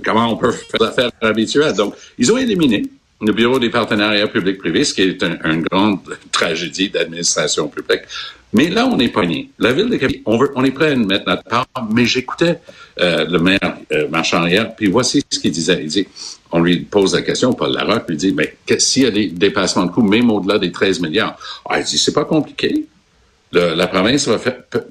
comment 0.04 0.32
on 0.32 0.36
peut 0.36 0.52
faire 0.52 0.80
l'affaire 0.80 1.10
habituelle. 1.20 1.74
Donc, 1.74 1.94
ils 2.18 2.30
ont 2.32 2.38
éliminé 2.38 2.82
le 3.20 3.32
Bureau 3.32 3.58
des 3.58 3.70
partenariats 3.70 4.26
publics-privés, 4.26 4.84
ce 4.84 4.94
qui 4.94 5.02
est 5.02 5.22
une 5.22 5.62
grande 5.62 6.00
tragédie 6.32 6.90
d'administration 6.90 7.68
publique. 7.68 8.02
Mais 8.54 8.68
là, 8.68 8.86
on 8.86 8.98
est 8.98 9.08
pogné. 9.08 9.50
La 9.58 9.72
ville 9.72 9.88
de 9.88 9.96
Québec, 9.96 10.22
on 10.26 10.64
est 10.64 10.72
prêt 10.72 10.92
à 10.92 10.96
mettre 10.96 11.26
notre 11.26 11.44
part, 11.44 11.66
mais 11.90 12.04
j'écoutais 12.04 12.58
euh, 13.00 13.24
le 13.24 13.38
maire 13.38 13.78
euh, 13.92 14.08
Marchand 14.08 14.46
hier, 14.46 14.74
puis 14.74 14.88
voici 14.88 15.24
ce 15.30 15.38
qu'il 15.38 15.52
disait. 15.52 15.80
Il 15.82 15.88
dit, 15.88 16.06
on 16.50 16.60
lui 16.60 16.80
pose 16.80 17.14
la 17.14 17.22
question, 17.22 17.54
Paul 17.54 17.72
Larocque 17.72 18.08
lui 18.08 18.16
dit, 18.16 18.34
mais 18.34 18.54
s'il 18.78 19.04
y 19.04 19.06
a 19.06 19.10
des 19.10 19.28
dépassements 19.28 19.86
de 19.86 19.90
coûts, 19.90 20.02
même 20.02 20.30
au-delà 20.30 20.58
des 20.58 20.70
13 20.70 21.00
milliards, 21.00 21.38
ah, 21.68 21.78
il 21.78 21.84
dit, 21.84 21.96
c'est 21.96 22.12
pas 22.12 22.26
compliqué 22.26 22.84
la 23.52 23.86
province 23.86 24.28
va 24.28 24.38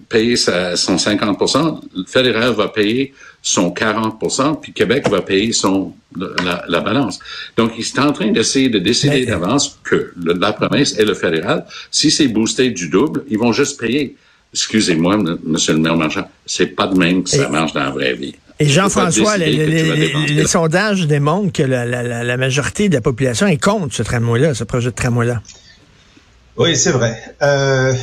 payer 0.09 0.35
son 0.35 0.95
50% 0.95 1.81
le 1.95 2.03
fédéral 2.05 2.53
va 2.53 2.67
payer 2.67 3.13
son 3.41 3.71
40% 3.71 4.59
puis 4.61 4.71
Québec 4.73 5.09
va 5.09 5.21
payer 5.21 5.51
son 5.51 5.93
la, 6.15 6.81
balance. 6.81 7.19
Donc, 7.57 7.73
il 7.77 7.81
est 7.81 7.99
en 7.99 8.11
train 8.11 8.31
d'essayer 8.31 8.69
de 8.69 8.79
décider 8.79 9.25
d'avance 9.25 9.79
que 9.83 10.13
la 10.17 10.53
province 10.53 10.97
et 10.97 11.05
le 11.05 11.13
fédéral, 11.13 11.65
si 11.89 12.11
c'est 12.11 12.27
boosté 12.27 12.69
du 12.69 12.89
double, 12.89 13.23
ils 13.29 13.37
vont 13.37 13.53
juste 13.53 13.79
payer. 13.79 14.15
Excusez-moi, 14.53 15.17
Monsieur 15.45 15.73
le 15.73 15.79
maire 15.79 15.95
Marchand, 15.95 16.29
c'est 16.45 16.67
pas 16.67 16.87
de 16.87 16.97
même 16.97 17.23
que 17.23 17.29
ça 17.29 17.47
marche 17.47 17.73
dans 17.73 17.83
la 17.83 17.91
vraie 17.91 18.13
vie. 18.13 18.35
Et 18.59 18.67
Jean-François, 18.67 19.37
les, 19.37 20.45
sondages 20.45 21.07
démontrent 21.07 21.51
que 21.51 21.63
la, 21.63 22.37
majorité 22.37 22.89
de 22.89 22.95
la 22.95 23.01
population 23.01 23.47
est 23.47 23.61
contre 23.61 23.95
ce 23.95 24.03
tramway-là, 24.03 24.53
ce 24.53 24.63
projet 24.63 24.91
de 24.91 24.95
tramway-là. 24.95 25.41
Oui, 26.57 26.75
c'est 26.75 26.91
vrai. 26.91 27.17
Euh, 27.41 27.93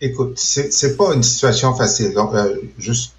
écoute, 0.00 0.38
c'est 0.38 0.96
pas 0.96 1.14
une 1.14 1.22
situation 1.22 1.74
facile. 1.74 2.14
Donc, 2.14 2.34
euh, 2.34 2.56
juste 2.78 3.12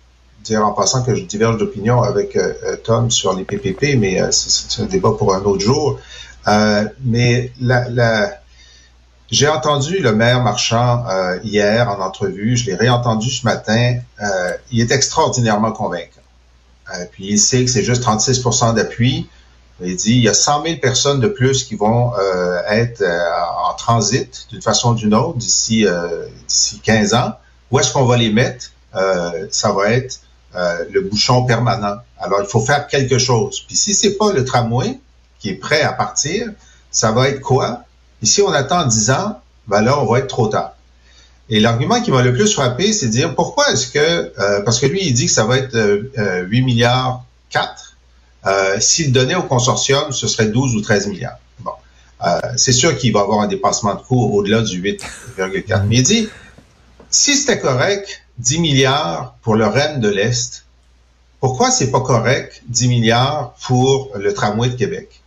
dire 0.43 0.65
en 0.65 0.73
passant 0.73 1.03
que 1.03 1.13
je 1.13 1.23
diverge 1.23 1.57
d'opinion 1.57 2.01
avec 2.01 2.35
euh, 2.35 2.75
Tom 2.83 3.11
sur 3.11 3.33
les 3.33 3.43
PPP, 3.43 3.97
mais 3.97 4.19
c'est 4.31 4.81
un 4.81 4.85
débat 4.85 5.11
pour 5.11 5.35
un 5.35 5.43
autre 5.43 5.61
jour. 5.61 5.99
mais 7.05 7.51
j'ai 9.29 9.47
entendu 9.47 9.99
le 9.99 10.13
maire 10.13 10.41
Marchand 10.43 11.05
hier 11.43 11.89
en 11.89 12.01
entrevue, 12.01 12.57
je 12.57 12.65
l'ai 12.65 12.75
réentendu 12.75 13.29
ce 13.29 13.45
matin. 13.45 13.99
il 14.71 14.81
est 14.81 14.91
extraordinairement 14.91 15.71
convaincant. 15.71 16.21
Euh, 16.93 17.05
puis 17.11 17.27
il 17.27 17.39
sait 17.39 17.63
que 17.63 17.71
c'est 17.71 17.83
juste 17.83 18.03
36% 18.03 18.75
d'appui. 18.75 19.29
Il 19.83 19.95
dit 19.95 20.13
il 20.13 20.21
y 20.21 20.29
a 20.29 20.33
100 20.33 20.63
000 20.63 20.75
personnes 20.77 21.19
de 21.19 21.27
plus 21.27 21.63
qui 21.63 21.75
vont 21.75 22.13
euh, 22.15 22.59
être 22.67 23.01
euh, 23.01 23.19
en 23.71 23.75
transit 23.75 24.47
d'une 24.49 24.61
façon 24.61 24.91
ou 24.91 24.95
d'une 24.95 25.13
autre 25.13 25.37
d'ici 25.37 25.85
d'ici 26.47 26.79
15 26.83 27.13
ans. 27.13 27.33
Où 27.71 27.79
est-ce 27.79 27.93
qu'on 27.93 28.05
va 28.05 28.17
les 28.17 28.31
mettre? 28.31 28.71
Ça 29.51 29.71
va 29.71 29.91
être 29.91 30.19
le 30.53 31.01
bouchon 31.01 31.45
permanent. 31.45 31.97
Alors 32.19 32.41
il 32.41 32.47
faut 32.47 32.61
faire 32.61 32.87
quelque 32.87 33.17
chose. 33.17 33.61
Puis 33.67 33.75
si 33.75 33.93
c'est 33.93 34.17
pas 34.17 34.31
le 34.33 34.43
tramway 34.45 34.99
qui 35.39 35.49
est 35.49 35.55
prêt 35.55 35.81
à 35.81 35.93
partir, 35.93 36.51
ça 36.91 37.11
va 37.11 37.29
être 37.29 37.41
quoi? 37.41 37.83
Ici 38.21 38.41
on 38.41 38.51
attend 38.51 38.85
10 38.85 39.11
ans, 39.11 39.39
ben 39.67 39.81
là 39.81 39.99
on 39.99 40.05
va 40.05 40.19
être 40.19 40.27
trop 40.27 40.47
tard. 40.47 40.73
Et 41.51 41.59
l'argument 41.59 42.01
qui 42.01 42.11
m'a 42.11 42.21
le 42.21 42.33
plus 42.33 42.53
frappé, 42.53 42.93
c'est 42.93 43.07
de 43.07 43.11
dire 43.11 43.35
pourquoi 43.35 43.69
est-ce 43.73 43.87
que, 43.87 43.99
euh, 44.39 44.61
parce 44.61 44.79
que 44.79 44.85
lui, 44.85 45.01
il 45.03 45.13
dit 45.13 45.25
que 45.25 45.31
ça 45.33 45.43
va 45.43 45.57
être 45.57 45.75
8 45.75 46.17
euh, 46.17 46.47
milliards 46.63 47.25
4. 47.49 47.97
Euh, 48.45 48.79
S'il 48.79 49.11
donnait 49.11 49.35
au 49.35 49.43
consortium, 49.43 50.13
ce 50.13 50.29
serait 50.29 50.47
12 50.47 50.75
ou 50.75 50.81
13 50.81 51.07
milliards. 51.07 51.37
Euh, 52.25 52.39
c'est 52.55 52.71
sûr 52.71 52.97
qu'il 52.97 53.13
va 53.13 53.21
avoir 53.21 53.41
un 53.41 53.47
dépassement 53.47 53.95
de 53.95 54.01
coût 54.01 54.31
au-delà 54.33 54.61
du 54.61 54.81
8,4. 54.81 55.85
Mais 55.87 55.97
il 55.97 56.03
dit, 56.03 56.29
si 57.09 57.35
c'était 57.35 57.59
correct, 57.59 58.23
10 58.37 58.59
milliards 58.59 59.35
pour 59.41 59.55
le 59.55 59.65
REM 59.65 59.99
de 59.99 60.09
l'Est, 60.09 60.65
pourquoi 61.39 61.71
c'est 61.71 61.91
pas 61.91 62.01
correct 62.01 62.61
10 62.67 62.87
milliards 62.87 63.55
pour 63.63 64.11
le 64.15 64.33
tramway 64.33 64.69
de 64.69 64.75
Québec? 64.75 65.21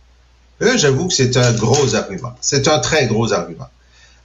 Là, 0.59 0.77
j'avoue 0.77 1.07
que 1.07 1.13
c'est 1.13 1.35
un 1.35 1.51
gros 1.53 1.95
argument. 1.95 2.33
C'est 2.39 2.67
un 2.69 2.79
très 2.79 3.07
gros 3.07 3.33
argument. 3.33 3.67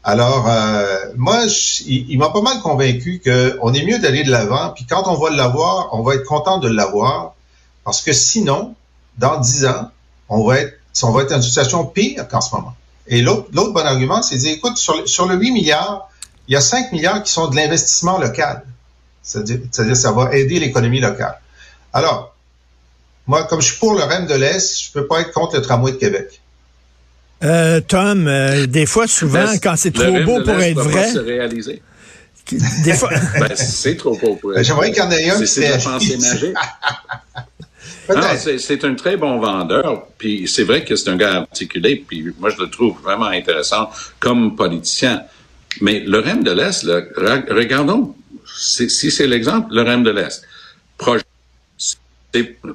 Alors, 0.02 0.48
euh, 0.48 0.96
moi, 1.16 1.44
il, 1.86 2.16
m'a 2.16 2.30
pas 2.30 2.40
mal 2.40 2.60
convaincu 2.60 3.20
qu'on 3.22 3.74
est 3.74 3.84
mieux 3.84 3.98
d'aller 3.98 4.24
de 4.24 4.30
l'avant, 4.30 4.70
puis 4.70 4.86
quand 4.88 5.02
on 5.06 5.18
va 5.18 5.30
l'avoir, 5.30 5.90
on 5.92 6.02
va 6.02 6.14
être 6.14 6.24
content 6.24 6.58
de 6.58 6.68
l'avoir, 6.68 7.34
parce 7.84 8.00
que 8.00 8.12
sinon, 8.12 8.74
dans 9.18 9.38
dix 9.38 9.66
ans, 9.66 9.90
on 10.30 10.44
va 10.44 10.60
être, 10.60 10.79
on 11.02 11.12
va 11.12 11.22
être 11.22 11.30
dans 11.30 11.36
une 11.36 11.42
situation 11.42 11.84
pire 11.84 12.26
qu'en 12.28 12.40
ce 12.40 12.54
moment. 12.54 12.74
Et 13.06 13.22
l'autre, 13.22 13.48
l'autre 13.52 13.72
bon 13.72 13.84
argument, 13.84 14.22
c'est 14.22 14.36
de 14.36 14.40
dire, 14.40 14.52
écoute, 14.52 14.76
sur, 14.76 15.08
sur 15.08 15.26
le 15.26 15.36
8 15.36 15.50
milliards, 15.52 16.10
il 16.48 16.54
y 16.54 16.56
a 16.56 16.60
5 16.60 16.92
milliards 16.92 17.22
qui 17.22 17.32
sont 17.32 17.48
de 17.48 17.56
l'investissement 17.56 18.18
local. 18.18 18.62
C'est-à-dire, 19.22 19.58
c'est-à-dire 19.70 19.96
ça 19.96 20.12
va 20.12 20.34
aider 20.34 20.58
l'économie 20.58 21.00
locale. 21.00 21.38
Alors, 21.92 22.34
moi, 23.26 23.44
comme 23.44 23.60
je 23.60 23.68
suis 23.68 23.78
pour 23.78 23.94
le 23.94 24.02
REM 24.02 24.26
de 24.26 24.34
l'Est, 24.34 24.84
je 24.84 24.92
peux 24.92 25.06
pas 25.06 25.20
être 25.20 25.32
contre 25.32 25.56
le 25.56 25.62
tramway 25.62 25.92
de 25.92 25.96
Québec. 25.96 26.40
Euh, 27.42 27.80
Tom, 27.80 28.26
euh, 28.26 28.66
des 28.66 28.86
fois, 28.86 29.06
souvent, 29.06 29.46
quand 29.62 29.74
c'est 29.76 29.92
trop 29.92 30.12
beau 30.24 30.42
pour 30.42 30.60
être 30.60 30.80
vrai. 30.80 31.12
Se 31.12 31.18
réaliser. 31.18 31.82
Des 32.84 32.94
fois. 32.94 33.10
ben, 33.38 33.54
c'est 33.54 33.96
trop 33.96 34.16
beau 34.16 34.34
pour 34.34 34.52
être 34.52 34.56
ben, 34.56 34.64
J'aimerais 34.64 34.90
qu'il 34.90 35.02
y 35.02 35.06
en 35.06 35.10
ait 35.10 35.30
un. 35.30 35.46
C'est 35.46 35.70
magique. 38.14 38.60
c'est 38.60 38.84
un 38.84 38.94
très 38.94 39.16
bon 39.16 39.38
vendeur, 39.38 40.06
puis 40.18 40.48
c'est 40.48 40.64
vrai 40.64 40.84
que 40.84 40.96
c'est 40.96 41.10
un 41.10 41.16
gars 41.16 41.36
articulé, 41.36 42.04
puis 42.06 42.32
moi 42.38 42.50
je 42.50 42.60
le 42.60 42.68
trouve 42.68 43.00
vraiment 43.02 43.26
intéressant 43.26 43.90
comme 44.18 44.56
politicien. 44.56 45.22
Mais 45.80 46.00
le 46.00 46.18
REM 46.18 46.42
de 46.42 46.50
l'Est, 46.50 46.84
regardons, 47.50 48.14
si 48.46 49.10
c'est 49.10 49.26
l'exemple, 49.26 49.72
le 49.72 49.82
REM 49.82 50.02
de 50.02 50.10
l'Est, 50.10 50.42
projet, 50.98 51.24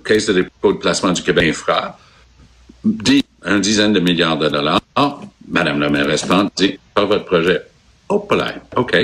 caisse 0.04 0.26
de 0.28 0.34
dépôt 0.34 0.74
de 0.74 0.78
placement 0.78 1.12
du 1.12 1.22
Québec 1.22 1.50
Infra, 1.50 1.98
dit 2.84 3.26
une 3.46 3.62
dizaine 3.62 3.94
de 3.94 4.00
milliards 4.00 4.38
de 4.38 4.50
dollars. 4.50 4.82
Ah, 4.96 5.20
Madame 5.48 5.80
la 5.80 5.90
maire 5.90 6.08
dit, 6.56 6.80
pas 6.94 7.06
votre 7.06 7.26
projet. 7.26 7.62
Oh, 8.10 8.28
là, 8.32 8.56
OK. 8.76 8.96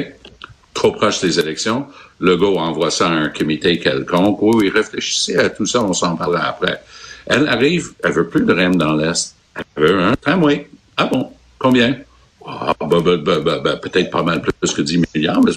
Trop 0.82 0.94
proche 0.94 1.22
des 1.22 1.40
élections. 1.40 1.86
Legault 2.20 2.58
envoie 2.58 2.90
ça 2.90 3.08
à 3.08 3.12
un 3.12 3.30
comité 3.30 3.78
quelconque. 3.78 4.42
Oui, 4.42 4.68
réfléchissez 4.68 5.38
à 5.38 5.52
tout 5.52 5.68
ça, 5.68 5.84
on 5.84 5.94
s'en 5.94 6.16
parlera 6.16 6.46
après. 6.46 6.82
Elle 7.28 7.48
arrive, 7.48 7.92
elle 8.04 8.14
veut 8.14 8.28
plus 8.28 8.44
de 8.44 8.52
REM 8.52 8.78
dans 8.78 8.96
l'Est. 8.96 9.36
Elle 9.56 9.84
veut 9.84 10.02
un 10.02 10.16
tramway. 10.16 10.68
Ah 10.98 11.06
bon? 11.06 11.30
Combien? 11.60 11.98
Ah, 12.44 12.74
bah, 12.80 12.98
bah, 13.00 13.60
bah, 13.64 13.76
peut-être 13.76 14.10
pas 14.10 14.24
mal 14.24 14.42
plus 14.42 14.74
que 14.74 14.82
10 14.82 15.04
milliards, 15.14 15.42
mais 15.44 15.52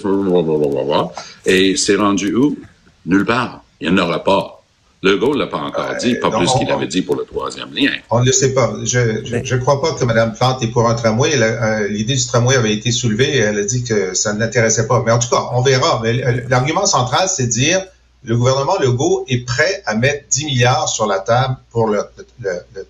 et 1.47 1.75
c'est 1.75 1.95
rendu 1.95 2.35
où? 2.35 2.59
Nulle 3.07 3.25
part. 3.25 3.63
Il 3.81 3.91
n'y 3.91 3.99
en 3.99 4.03
aura 4.03 4.23
pas. 4.23 4.54
Legault 5.05 5.35
ne 5.35 5.39
l'a 5.39 5.47
pas 5.47 5.59
encore 5.59 5.95
dit, 5.99 6.15
pas 6.15 6.31
plus 6.31 6.51
qu'il 6.53 6.69
avait 6.71 6.87
dit 6.87 7.03
pour 7.03 7.15
le 7.15 7.25
troisième 7.25 7.71
lien. 7.73 7.91
On 8.09 8.21
ne 8.21 8.25
le 8.25 8.31
sait 8.31 8.53
pas. 8.53 8.73
Je 8.83 8.99
ne 8.99 9.59
crois 9.59 9.79
pas 9.79 9.93
que 9.93 10.03
Mme 10.03 10.33
Plante 10.33 10.63
est 10.63 10.67
pour 10.67 10.89
un 10.89 10.95
tramway. 10.95 11.31
Euh, 11.35 11.87
l'idée 11.87 12.15
du 12.15 12.25
tramway 12.25 12.55
avait 12.55 12.73
été 12.73 12.91
soulevée 12.91 13.35
et 13.35 13.39
elle 13.39 13.59
a 13.59 13.63
dit 13.63 13.83
que 13.83 14.15
ça 14.15 14.33
ne 14.33 14.39
l'intéressait 14.39 14.87
pas. 14.87 15.03
Mais 15.05 15.11
en 15.11 15.19
tout 15.19 15.29
cas, 15.29 15.49
on 15.53 15.61
verra. 15.61 16.01
Mais 16.03 16.13
l'argument 16.49 16.87
central, 16.87 17.29
c'est 17.29 17.45
de 17.45 17.51
dire 17.51 17.85
le 18.23 18.35
gouvernement 18.35 18.79
Legault 18.79 19.25
est 19.27 19.45
prêt 19.45 19.83
à 19.85 19.95
mettre 19.95 20.25
10 20.31 20.45
milliards 20.45 20.89
sur 20.89 21.05
la 21.05 21.19
table 21.19 21.57
pour 21.71 21.87
le, 21.87 22.01
le, 22.41 22.51
le, 22.73 22.85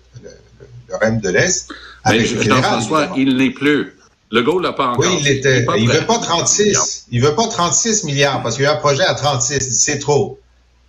le 0.88 0.96
REM 0.96 1.20
de 1.20 1.28
l'Est. 1.28 1.68
Mais 2.08 2.24
Jean-François, 2.24 3.10
il 3.16 3.36
n'est 3.36 3.50
plus. 3.50 3.94
Legault 4.30 4.58
l'a 4.58 4.72
pas 4.72 4.88
encore. 4.88 5.04
Oui, 5.04 5.18
il 5.18 5.24
l'était. 5.24 5.66
Il, 5.76 5.88
ne 5.88 5.92
veut 5.92 6.06
pas 6.06 6.18
36. 6.18 7.06
Il 7.10 7.20
veut 7.20 7.34
pas 7.34 7.46
36 7.46 8.04
milliards 8.04 8.42
parce 8.42 8.56
qu'il 8.56 8.64
y 8.64 8.66
a 8.66 8.72
un 8.72 8.76
projet 8.76 9.04
à 9.04 9.14
36. 9.14 9.78
C'est 9.78 9.98
trop. 9.98 10.40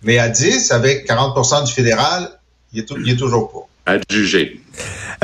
Mais 0.02 0.18
à 0.18 0.28
10, 0.28 0.70
avec 0.72 1.08
40% 1.08 1.66
du 1.66 1.72
fédéral, 1.72 2.30
il 2.72 2.80
est, 2.80 2.90
il 2.90 3.10
est 3.10 3.16
toujours 3.16 3.50
pas. 3.50 3.67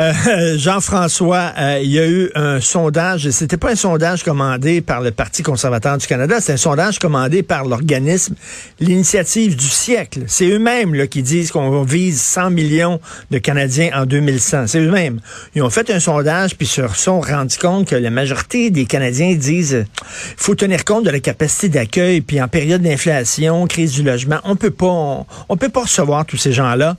Euh, 0.01 0.57
Jean-François, 0.59 1.53
euh, 1.57 1.81
il 1.83 1.91
y 1.91 1.99
a 2.01 2.07
eu 2.07 2.31
un 2.35 2.61
sondage, 2.61 3.31
c'était 3.31 3.57
pas 3.57 3.71
un 3.71 3.77
sondage 3.77 4.25
commandé 4.25 4.81
par 4.81 5.01
le 5.01 5.13
Parti 5.13 5.43
conservateur 5.43 5.97
du 5.99 6.07
Canada, 6.07 6.41
c'est 6.41 6.53
un 6.55 6.57
sondage 6.57 6.99
commandé 6.99 7.43
par 7.43 7.65
l'organisme 7.65 8.35
L'Initiative 8.81 9.55
du 9.55 9.69
siècle. 9.69 10.23
C'est 10.27 10.49
eux-mêmes 10.49 11.07
qui 11.09 11.23
disent 11.23 11.53
qu'on 11.53 11.83
vise 11.83 12.21
100 12.21 12.51
millions 12.51 13.01
de 13.31 13.39
Canadiens 13.39 13.91
en 13.95 14.07
2100. 14.07 14.67
C'est 14.67 14.81
eux-mêmes. 14.81 15.21
Ils 15.55 15.63
ont 15.63 15.71
fait 15.71 15.91
un 15.91 16.01
sondage, 16.01 16.57
puis 16.57 16.67
se 16.67 16.83
sont 16.89 17.21
rendus 17.21 17.59
compte 17.59 17.89
que 17.89 17.97
la 17.97 18.11
majorité 18.11 18.71
des 18.71 18.87
Canadiens 18.87 19.35
disent 19.35 19.85
il 19.87 20.35
faut 20.37 20.55
tenir 20.57 20.85
compte 20.85 21.05
de 21.05 21.11
la 21.11 21.21
capacité 21.21 21.69
d'accueil, 21.69 22.21
puis 22.21 22.43
en 22.43 22.49
période 22.49 22.83
d'inflation, 22.83 23.67
crise 23.67 23.93
du 23.93 24.03
logement, 24.03 24.41
on 24.45 24.57
peut 24.57 24.71
pas, 24.71 25.25
on 25.49 25.57
peut 25.57 25.69
pas 25.69 25.83
recevoir 25.83 26.27
tous 26.27 26.37
ces 26.37 26.53
gens-là. 26.53 26.97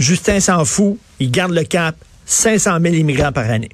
Justin 0.00 0.40
s'en 0.40 0.64
fout, 0.64 0.98
il 1.18 1.30
garde 1.30 1.52
le 1.52 1.62
cap, 1.62 1.94
500 2.24 2.78
000 2.80 2.94
immigrants 2.94 3.32
par 3.32 3.50
année. 3.50 3.70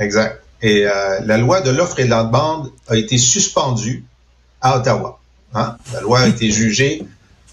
Exact. 0.00 0.42
Et 0.62 0.86
euh, 0.86 1.20
la 1.24 1.38
loi 1.38 1.60
de 1.60 1.70
l'offre 1.70 2.00
et 2.00 2.04
de 2.04 2.10
la 2.10 2.24
demande 2.24 2.70
a 2.88 2.96
été 2.96 3.18
suspendue 3.18 4.04
à 4.60 4.78
Ottawa. 4.78 5.20
Hein? 5.54 5.76
La 5.92 6.00
loi 6.00 6.20
a 6.20 6.26
été 6.26 6.50
jugée 6.50 7.04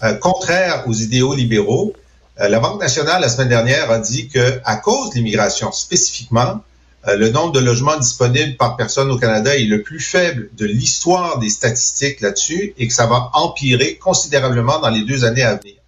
euh, 0.02 0.14
contraire 0.14 0.84
aux 0.86 0.92
idéaux 0.92 1.34
libéraux. 1.34 1.92
Euh, 2.40 2.48
la 2.48 2.58
Banque 2.58 2.80
nationale, 2.80 3.20
la 3.20 3.28
semaine 3.28 3.48
dernière, 3.48 3.90
a 3.90 3.98
dit 3.98 4.28
que 4.28 4.60
à 4.64 4.76
cause 4.76 5.10
de 5.10 5.16
l'immigration 5.16 5.70
spécifiquement, 5.72 6.62
le 7.06 7.30
nombre 7.30 7.52
de 7.52 7.60
logements 7.60 7.96
disponibles 7.96 8.58
par 8.58 8.76
personne 8.76 9.10
au 9.10 9.16
Canada 9.16 9.56
est 9.56 9.64
le 9.64 9.82
plus 9.82 10.00
faible 10.00 10.50
de 10.58 10.66
l'histoire 10.66 11.38
des 11.38 11.48
statistiques 11.48 12.20
là-dessus 12.20 12.74
et 12.76 12.88
que 12.88 12.92
ça 12.92 13.06
va 13.06 13.30
empirer 13.32 13.96
considérablement 13.96 14.80
dans 14.80 14.90
les 14.90 15.04
deux 15.04 15.24
années 15.24 15.42
à 15.42 15.54
venir. 15.54 15.79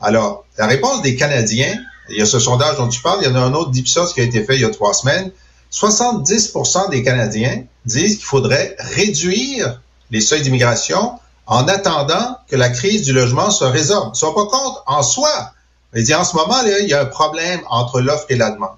Alors, 0.00 0.44
la 0.58 0.66
réponse 0.66 1.02
des 1.02 1.16
Canadiens, 1.16 1.78
il 2.08 2.16
y 2.16 2.22
a 2.22 2.26
ce 2.26 2.38
sondage 2.38 2.76
dont 2.76 2.88
tu 2.88 3.00
parles, 3.00 3.20
il 3.22 3.28
y 3.28 3.30
en 3.30 3.34
a 3.34 3.40
un 3.40 3.54
autre 3.54 3.70
d'Ipsos 3.70 4.12
qui 4.12 4.20
a 4.20 4.24
été 4.24 4.44
fait 4.44 4.56
il 4.56 4.62
y 4.62 4.64
a 4.64 4.70
trois 4.70 4.94
semaines. 4.94 5.30
70% 5.72 6.90
des 6.90 7.02
Canadiens 7.02 7.64
disent 7.84 8.16
qu'il 8.16 8.24
faudrait 8.24 8.76
réduire 8.78 9.80
les 10.10 10.20
seuils 10.20 10.42
d'immigration 10.42 11.18
en 11.46 11.66
attendant 11.68 12.36
que 12.48 12.56
la 12.56 12.68
crise 12.68 13.02
du 13.02 13.12
logement 13.12 13.50
se 13.50 13.64
résorbe. 13.64 14.08
Ils 14.08 14.10
ne 14.10 14.16
sont 14.16 14.34
pas 14.34 14.46
contre 14.46 14.82
en 14.86 15.02
soi. 15.02 15.52
Ils 15.94 16.04
disent 16.04 16.14
en 16.14 16.24
ce 16.24 16.36
moment, 16.36 16.56
il 16.62 16.88
y 16.88 16.94
a 16.94 17.02
un 17.02 17.06
problème 17.06 17.60
entre 17.68 18.00
l'offre 18.00 18.26
et 18.28 18.36
la 18.36 18.50
demande. 18.50 18.76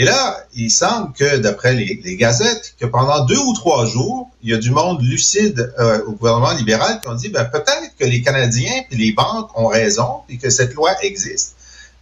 Et 0.00 0.04
là, 0.04 0.44
il 0.54 0.70
semble 0.70 1.12
que, 1.12 1.38
d'après 1.38 1.74
les, 1.74 2.16
gazettes, 2.16 2.76
que 2.78 2.86
pendant 2.86 3.24
deux 3.24 3.38
ou 3.38 3.52
trois 3.52 3.84
jours, 3.84 4.30
il 4.44 4.50
y 4.50 4.54
a 4.54 4.56
du 4.56 4.70
monde 4.70 5.02
lucide 5.02 5.74
euh, 5.80 6.04
au 6.06 6.12
gouvernement 6.12 6.52
libéral 6.52 7.00
qui 7.00 7.08
ont 7.08 7.14
dit, 7.14 7.30
ben, 7.30 7.44
peut-être 7.44 7.96
que 7.98 8.04
les 8.04 8.22
Canadiens 8.22 8.84
et 8.92 8.96
les 8.96 9.10
banques 9.10 9.50
ont 9.58 9.66
raison 9.66 10.20
et 10.28 10.38
que 10.38 10.50
cette 10.50 10.74
loi 10.74 10.92
existe. 11.02 11.56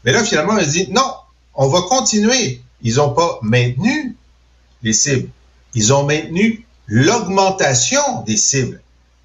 Mais 0.04 0.12
là, 0.12 0.22
finalement, 0.22 0.58
ils 0.58 0.68
dit, 0.68 0.88
non, 0.92 1.10
on 1.54 1.68
va 1.68 1.80
continuer. 1.88 2.60
Ils 2.82 2.96
n'ont 2.96 3.14
pas 3.14 3.38
maintenu 3.40 4.14
les 4.82 4.92
cibles. 4.92 5.30
Ils 5.72 5.94
ont 5.94 6.04
maintenu 6.04 6.66
l'augmentation 6.86 8.22
des 8.26 8.36
cibles. 8.36 8.82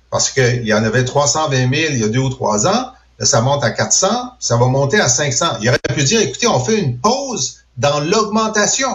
Parce 0.09 0.29
qu'il 0.29 0.65
y 0.65 0.73
en 0.73 0.83
avait 0.85 1.03
320 1.03 1.57
000 1.57 1.71
il 1.73 1.99
y 1.99 2.03
a 2.05 2.07
deux 2.07 2.19
ou 2.19 2.29
trois 2.29 2.67
ans. 2.67 2.93
là, 3.19 3.25
ça 3.25 3.41
monte 3.41 3.65
à 3.65 3.71
400, 3.71 4.07
ça 4.39 4.55
va 4.55 4.67
monter 4.67 5.01
à 5.01 5.09
500. 5.09 5.57
Il 5.61 5.67
aurait 5.67 5.79
pu 5.93 6.05
dire, 6.05 6.21
écoutez, 6.21 6.47
on 6.47 6.59
fait 6.61 6.79
une 6.79 6.97
pause 6.97 7.60
dans 7.77 7.99
l'augmentation. 7.99 8.89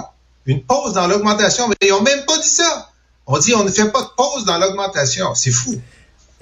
Une 0.46 0.62
pause 0.62 0.92
dans 0.92 1.08
l'augmentation, 1.08 1.68
mais 1.68 1.76
ils 1.82 1.90
n'ont 1.90 2.02
même 2.02 2.24
pas 2.26 2.38
dit 2.38 2.48
ça. 2.48 2.90
On 3.26 3.38
dit, 3.38 3.54
on 3.54 3.64
ne 3.64 3.70
fait 3.70 3.90
pas 3.90 4.02
de 4.02 4.08
pause 4.16 4.44
dans 4.44 4.58
l'augmentation. 4.58 5.34
C'est 5.34 5.50
fou. 5.50 5.80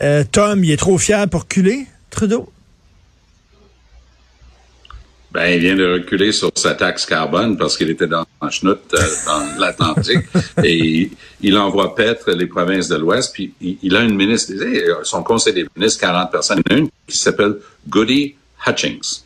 Euh, 0.02 0.24
Tom, 0.30 0.62
il 0.62 0.70
est 0.70 0.76
trop 0.76 0.98
fier 0.98 1.28
pour 1.28 1.48
culer, 1.48 1.86
Trudeau? 2.10 2.50
Ben, 5.34 5.46
il 5.46 5.58
vient 5.58 5.74
de 5.74 5.94
reculer 5.94 6.30
sur 6.30 6.52
sa 6.54 6.74
taxe 6.74 7.06
carbone 7.06 7.56
parce 7.56 7.76
qu'il 7.76 7.90
était 7.90 8.06
dans 8.06 8.24
la 8.40 8.50
chenoute 8.50 8.94
euh, 8.94 8.98
dans 9.26 9.58
l'Atlantique 9.58 10.24
et 10.62 11.10
il, 11.40 11.58
envoie 11.58 11.96
paître 11.96 12.30
les 12.30 12.46
provinces 12.46 12.86
de 12.86 12.94
l'Ouest. 12.94 13.32
Puis 13.32 13.52
il, 13.60 13.96
a 13.96 14.02
une 14.02 14.14
ministre, 14.14 14.52
son 15.02 15.24
conseil 15.24 15.52
des 15.52 15.66
ministres, 15.74 16.00
40 16.02 16.30
personnes, 16.30 16.62
une 16.70 16.88
qui 17.08 17.18
s'appelle 17.18 17.56
Goody 17.88 18.36
Hutchings. 18.64 19.22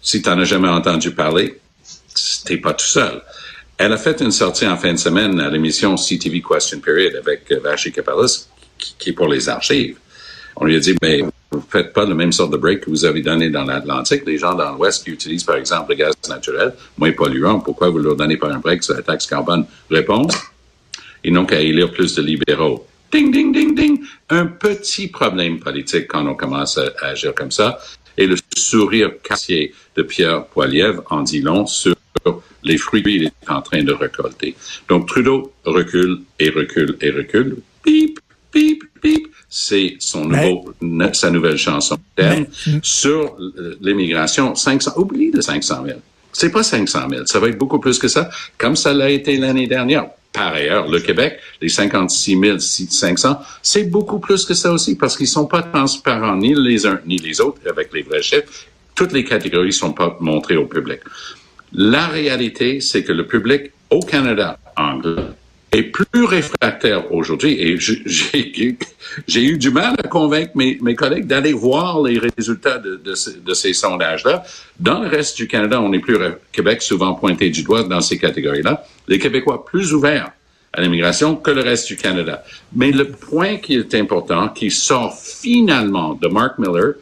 Si 0.00 0.22
tu 0.22 0.28
n'en 0.28 0.38
as 0.38 0.44
jamais 0.44 0.68
entendu 0.68 1.10
parler, 1.10 1.58
t'es 2.44 2.58
pas 2.58 2.74
tout 2.74 2.86
seul. 2.86 3.20
Elle 3.78 3.92
a 3.92 3.96
fait 3.96 4.20
une 4.20 4.30
sortie 4.30 4.66
en 4.66 4.76
fin 4.76 4.92
de 4.92 4.98
semaine 4.98 5.40
à 5.40 5.48
l'émission 5.48 5.94
CTV 5.94 6.42
Question 6.42 6.80
Period 6.80 7.16
avec 7.16 7.50
Vashi 7.50 7.90
Kapalis, 7.92 8.46
qui, 8.76 9.10
est 9.10 9.12
pour 9.12 9.28
les 9.28 9.48
archives. 9.48 9.96
On 10.56 10.66
lui 10.66 10.76
a 10.76 10.80
dit, 10.80 10.94
mais 11.00 11.22
vous 11.50 11.64
faites 11.68 11.92
pas 11.92 12.04
le 12.04 12.14
même 12.14 12.32
sort 12.32 12.50
de 12.50 12.56
break 12.56 12.82
que 12.82 12.90
vous 12.90 13.04
avez 13.04 13.22
donné 13.22 13.48
dans 13.48 13.64
l'Atlantique. 13.64 14.22
Les 14.26 14.38
gens 14.38 14.54
dans 14.54 14.72
l'Ouest 14.74 15.04
qui 15.04 15.10
utilisent, 15.10 15.44
par 15.44 15.56
exemple, 15.56 15.90
le 15.90 15.96
gaz 15.96 16.14
naturel, 16.28 16.74
moins 16.98 17.12
polluant, 17.12 17.60
pourquoi 17.60 17.88
vous 17.88 17.98
leur 17.98 18.16
donnez 18.16 18.36
pas 18.36 18.52
un 18.52 18.58
break 18.58 18.82
sur 18.82 18.94
la 18.94 19.02
taxe 19.02 19.26
carbone? 19.26 19.64
Réponse, 19.90 20.34
ils 21.24 21.32
n'ont 21.32 21.46
qu'à 21.46 21.60
élire 21.60 21.90
plus 21.90 22.14
de 22.14 22.22
libéraux. 22.22 22.86
Ding, 23.10 23.32
ding, 23.32 23.52
ding, 23.52 23.74
ding. 23.74 24.04
Un 24.28 24.46
petit 24.46 25.08
problème 25.08 25.58
politique 25.58 26.06
quand 26.06 26.26
on 26.26 26.34
commence 26.34 26.78
à, 26.78 26.92
agir 27.02 27.34
comme 27.34 27.50
ça. 27.50 27.78
Et 28.16 28.26
le 28.26 28.36
sourire 28.56 29.10
cassier 29.22 29.74
de 29.96 30.02
Pierre 30.02 30.44
Poilievre 30.46 31.02
en 31.10 31.22
dit 31.22 31.40
long 31.40 31.66
sur 31.66 31.94
les 32.62 32.78
fruits 32.78 33.02
qu'il 33.02 33.24
est 33.24 33.32
en 33.48 33.62
train 33.62 33.82
de 33.82 33.92
récolter. 33.92 34.54
Donc 34.88 35.06
Trudeau 35.08 35.52
recule 35.64 36.20
et 36.38 36.50
recule 36.50 36.96
et 37.00 37.10
recule. 37.10 37.56
Pip, 37.82 38.20
pip, 38.52 38.84
pip 39.00 39.30
c'est 39.52 39.96
son 39.98 40.26
nouveau, 40.26 40.72
sa 41.12 41.30
nouvelle 41.30 41.58
chanson 41.58 41.98
sur 42.82 43.36
l'immigration. 43.80 44.54
500, 44.54 44.92
oublie 44.96 45.32
de 45.32 45.40
500 45.40 45.82
000. 45.86 45.98
C'est 46.32 46.50
pas 46.50 46.62
500 46.62 47.08
000. 47.10 47.26
Ça 47.26 47.40
va 47.40 47.48
être 47.48 47.58
beaucoup 47.58 47.80
plus 47.80 47.98
que 47.98 48.06
ça, 48.06 48.30
comme 48.56 48.76
ça 48.76 48.94
l'a 48.94 49.10
été 49.10 49.36
l'année 49.36 49.66
dernière. 49.66 50.06
Par 50.32 50.54
ailleurs, 50.54 50.88
le 50.88 51.00
Québec, 51.00 51.40
les 51.60 51.68
56 51.68 52.88
500, 52.88 53.38
c'est 53.60 53.82
beaucoup 53.82 54.20
plus 54.20 54.44
que 54.44 54.54
ça 54.54 54.70
aussi 54.70 54.96
parce 54.96 55.16
qu'ils 55.16 55.26
sont 55.26 55.46
pas 55.46 55.62
transparents 55.62 56.36
ni 56.36 56.54
les 56.54 56.86
uns 56.86 57.00
ni 57.04 57.18
les 57.18 57.40
autres 57.40 57.60
avec 57.68 57.92
les 57.92 58.02
vrais 58.02 58.22
chiffres. 58.22 58.46
Toutes 58.94 59.12
les 59.12 59.24
catégories 59.24 59.72
sont 59.72 59.92
pas 59.92 60.16
montrées 60.20 60.56
au 60.56 60.66
public. 60.66 61.00
La 61.72 62.06
réalité, 62.06 62.80
c'est 62.80 63.04
que 63.04 63.12
le 63.12 63.26
public 63.26 63.70
au 63.90 64.00
Canada 64.00 64.58
anglais 64.76 65.22
est 65.72 65.84
plus 65.84 66.24
réfractaire 66.24 67.12
aujourd'hui 67.12 67.52
et 67.52 67.78
j'ai 67.78 69.44
eu 69.44 69.56
du 69.56 69.70
mal 69.70 69.94
à 70.02 70.08
convaincre 70.08 70.50
mes, 70.56 70.94
collègues 70.96 71.26
d'aller 71.26 71.52
voir 71.52 72.02
les 72.02 72.18
résultats 72.18 72.78
de, 72.78 72.96
de, 72.96 73.14
de 73.44 73.54
ces 73.54 73.72
sondages-là. 73.72 74.42
Dans 74.80 75.00
le 75.00 75.08
reste 75.08 75.36
du 75.36 75.46
Canada, 75.46 75.80
on 75.80 75.92
est 75.92 76.00
plus 76.00 76.18
Québec 76.50 76.82
souvent 76.82 77.14
pointé 77.14 77.50
du 77.50 77.62
doigt 77.62 77.84
dans 77.84 78.00
ces 78.00 78.18
catégories-là. 78.18 78.84
Les 79.06 79.20
Québécois 79.20 79.64
plus 79.64 79.92
ouverts 79.92 80.32
à 80.72 80.80
l'immigration 80.80 81.36
que 81.36 81.50
le 81.50 81.62
reste 81.62 81.86
du 81.88 81.96
Canada. 81.96 82.42
Mais 82.74 82.90
le 82.90 83.08
point 83.08 83.56
qui 83.56 83.74
est 83.74 83.94
important, 83.94 84.48
qui 84.48 84.70
sort 84.70 85.16
finalement 85.18 86.14
de 86.14 86.28
Mark 86.28 86.58
Miller 86.58 86.94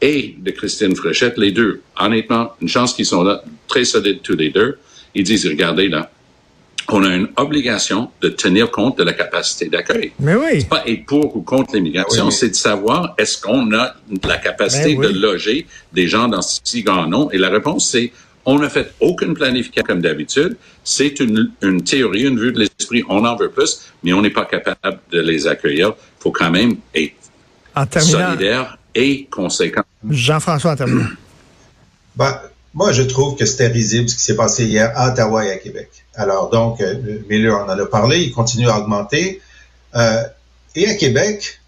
et 0.00 0.36
de 0.38 0.50
Christine 0.50 0.94
Fréchette, 0.94 1.38
les 1.38 1.52
deux, 1.52 1.82
honnêtement, 1.98 2.52
une 2.60 2.68
chance 2.68 2.94
qu'ils 2.94 3.06
sont 3.06 3.22
là, 3.22 3.42
très 3.68 3.84
solides 3.84 4.20
tous 4.22 4.36
les 4.36 4.50
deux, 4.50 4.78
ils 5.14 5.24
disent, 5.24 5.46
regardez 5.46 5.88
là, 5.88 6.10
on 6.88 7.02
a 7.02 7.14
une 7.14 7.28
obligation 7.36 8.10
de 8.20 8.28
tenir 8.28 8.70
compte 8.70 8.98
de 8.98 9.04
la 9.04 9.14
capacité 9.14 9.68
d'accueil. 9.68 10.12
Mais 10.20 10.34
oui. 10.34 10.60
C'est 10.60 10.68
pas 10.68 10.82
être 10.86 11.06
pour 11.06 11.34
ou 11.36 11.40
contre 11.40 11.74
l'immigration, 11.74 12.30
c'est 12.30 12.50
de 12.50 12.54
savoir 12.54 13.14
est-ce 13.16 13.40
qu'on 13.40 13.72
a 13.72 13.94
la 14.22 14.36
capacité 14.36 14.94
de 14.94 15.08
loger 15.08 15.66
des 15.92 16.08
gens 16.08 16.28
dans 16.28 16.42
si 16.42 16.82
grand 16.82 17.06
nombre? 17.06 17.32
Et 17.32 17.38
la 17.38 17.48
réponse, 17.48 17.88
c'est 17.88 18.12
on 18.46 18.58
n'a 18.58 18.68
fait 18.68 18.92
aucune 19.00 19.32
planification 19.32 19.86
comme 19.86 20.02
d'habitude. 20.02 20.56
C'est 20.82 21.18
une, 21.20 21.50
une, 21.62 21.82
théorie, 21.82 22.24
une 22.24 22.38
vue 22.38 22.52
de 22.52 22.58
l'esprit. 22.58 23.02
On 23.08 23.24
en 23.24 23.36
veut 23.36 23.48
plus, 23.48 23.86
mais 24.02 24.12
on 24.12 24.20
n'est 24.20 24.28
pas 24.30 24.44
capable 24.44 24.98
de 25.10 25.20
les 25.20 25.46
accueillir. 25.46 25.94
Il 25.96 26.22
faut 26.22 26.30
quand 26.30 26.50
même 26.50 26.76
être 26.94 27.14
solidaire 28.00 28.76
et 28.94 29.26
conséquent. 29.30 29.82
Jean-François. 30.08 30.76
Ben, 32.16 32.38
moi, 32.74 32.92
je 32.92 33.02
trouve 33.02 33.36
que 33.36 33.44
c'était 33.44 33.66
risible 33.66 34.08
ce 34.08 34.14
qui 34.14 34.22
s'est 34.22 34.36
passé 34.36 34.66
hier 34.66 34.92
à 34.94 35.10
Ottawa 35.10 35.44
et 35.44 35.50
à 35.50 35.56
Québec. 35.56 35.90
Alors, 36.14 36.48
donc, 36.48 36.80
euh, 36.80 36.94
Miller 37.28 37.56
en 37.56 37.68
a 37.68 37.86
parlé, 37.86 38.18
il 38.18 38.32
continue 38.32 38.68
à 38.68 38.78
augmenter. 38.78 39.40
Euh, 39.96 40.22
et 40.76 40.88
à 40.88 40.94
Québec, 40.94 41.60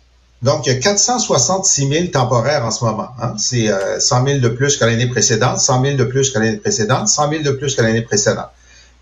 donc, 0.43 0.67
il 0.67 0.73
y 0.73 0.77
a 0.77 0.79
466 0.79 1.89
000 1.89 2.07
temporaires 2.09 2.65
en 2.65 2.71
ce 2.71 2.85
moment. 2.85 3.09
Hein? 3.21 3.35
C'est 3.39 3.69
euh, 3.69 3.99
100 3.99 4.27
000 4.27 4.39
de 4.41 4.49
plus 4.49 4.77
que 4.77 4.85
l'année 4.85 5.09
précédente, 5.09 5.59
100 5.59 5.83
000 5.83 5.97
de 5.97 6.05
plus 6.05 6.31
que 6.31 6.39
l'année 6.39 6.59
précédente, 6.59 7.09
100 7.09 7.31
000 7.31 7.43
de 7.43 7.51
plus 7.53 7.75
que 7.75 7.83
l'année 7.83 8.03
précédente. 8.03 8.51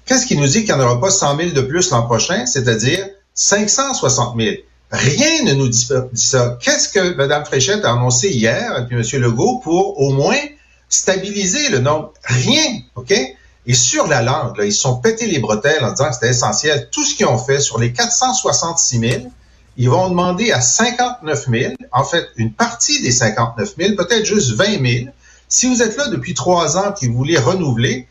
Qu'est-ce 0.06 0.26
qui 0.26 0.36
nous 0.36 0.46
dit 0.46 0.64
qu'il 0.64 0.74
n'y 0.74 0.80
en 0.80 0.84
aura 0.84 1.00
pas 1.00 1.10
100 1.10 1.36
000 1.36 1.50
de 1.50 1.60
plus 1.62 1.90
l'an 1.90 2.02
prochain, 2.02 2.46
c'est-à-dire 2.46 3.08
560 3.34 4.36
000? 4.38 4.56
Rien 4.94 5.42
ne 5.42 5.54
nous 5.54 5.68
dit 5.68 5.88
ça. 6.14 6.58
Qu'est-ce 6.60 6.88
que 6.88 7.14
Mme 7.16 7.44
Fréchette 7.44 7.84
a 7.84 7.92
annoncé 7.92 8.30
hier, 8.30 8.78
et 8.78 8.86
puis 8.86 8.96
M. 8.96 9.22
Legault, 9.22 9.58
pour 9.58 10.00
au 10.00 10.12
moins 10.12 10.38
stabiliser 10.88 11.68
le 11.70 11.80
nombre? 11.80 12.12
Rien, 12.22 12.80
OK? 12.94 13.12
Et 13.66 13.74
sur 13.74 14.06
la 14.06 14.22
langue, 14.22 14.56
là, 14.56 14.64
ils 14.64 14.72
sont 14.72 14.96
pétés 14.96 15.26
les 15.26 15.40
bretelles 15.40 15.82
en 15.84 15.90
disant 15.90 16.08
que 16.08 16.14
c'était 16.14 16.30
essentiel. 16.30 16.88
Tout 16.92 17.04
ce 17.04 17.16
qu'ils 17.16 17.26
ont 17.26 17.38
fait 17.38 17.60
sur 17.60 17.78
les 17.78 17.92
466 17.92 18.98
000, 19.00 19.12
ils 19.76 19.90
vont 19.90 20.08
demander 20.10 20.52
à 20.52 20.60
59 20.60 21.48
000, 21.50 21.74
en 21.90 22.04
fait, 22.04 22.28
une 22.36 22.52
partie 22.52 23.02
des 23.02 23.10
59 23.10 23.74
000, 23.76 23.96
peut-être 23.96 24.24
juste 24.24 24.52
20 24.52 24.64
000. 24.80 25.06
Si 25.48 25.66
vous 25.66 25.82
êtes 25.82 25.96
là 25.96 26.06
depuis 26.06 26.34
trois 26.34 26.76
ans 26.76 26.94
et 26.94 27.06
que 27.06 27.10
vous 27.10 27.16
voulez 27.16 27.38
renouveler, 27.38 28.06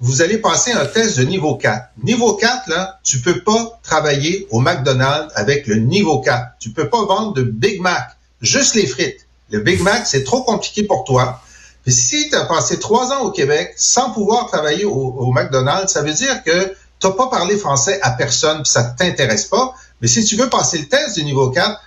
vous 0.00 0.22
allez 0.22 0.38
passer 0.38 0.72
un 0.72 0.86
test 0.86 1.18
de 1.18 1.24
niveau 1.24 1.56
4. 1.56 1.90
Niveau 2.04 2.34
4, 2.34 2.68
là, 2.68 3.00
tu 3.02 3.20
peux 3.20 3.40
pas 3.40 3.80
travailler 3.82 4.46
au 4.50 4.60
McDonald's 4.60 5.32
avec 5.34 5.66
le 5.66 5.76
niveau 5.76 6.20
4. 6.20 6.52
Tu 6.60 6.70
peux 6.70 6.88
pas 6.88 7.04
vendre 7.04 7.32
de 7.34 7.42
Big 7.42 7.80
Mac, 7.80 8.16
juste 8.40 8.74
les 8.74 8.86
frites. 8.86 9.26
Le 9.50 9.60
Big 9.60 9.80
Mac, 9.80 10.06
c'est 10.06 10.24
trop 10.24 10.42
compliqué 10.42 10.84
pour 10.84 11.04
toi. 11.04 11.40
Puis 11.82 11.92
si 11.92 12.28
tu 12.28 12.36
as 12.36 12.44
passé 12.44 12.78
trois 12.78 13.12
ans 13.12 13.22
au 13.22 13.30
Québec 13.30 13.72
sans 13.76 14.10
pouvoir 14.10 14.46
travailler 14.46 14.84
au, 14.84 15.32
McDonald's, 15.32 15.92
ça 15.92 16.02
veut 16.02 16.12
dire 16.12 16.44
que 16.44 16.74
tu 17.00 17.06
n'as 17.06 17.12
pas 17.12 17.28
parlé 17.28 17.56
français 17.56 17.98
à 18.02 18.10
personne, 18.10 18.62
puis 18.62 18.70
ça 18.70 18.84
t'intéresse 18.84 19.46
pas. 19.46 19.74
Mais 20.00 20.08
si 20.08 20.24
tu 20.24 20.36
veux 20.36 20.48
passer 20.48 20.78
le 20.78 20.88
test 20.88 21.16
du 21.16 21.24
niveau 21.24 21.50
4, 21.50 21.80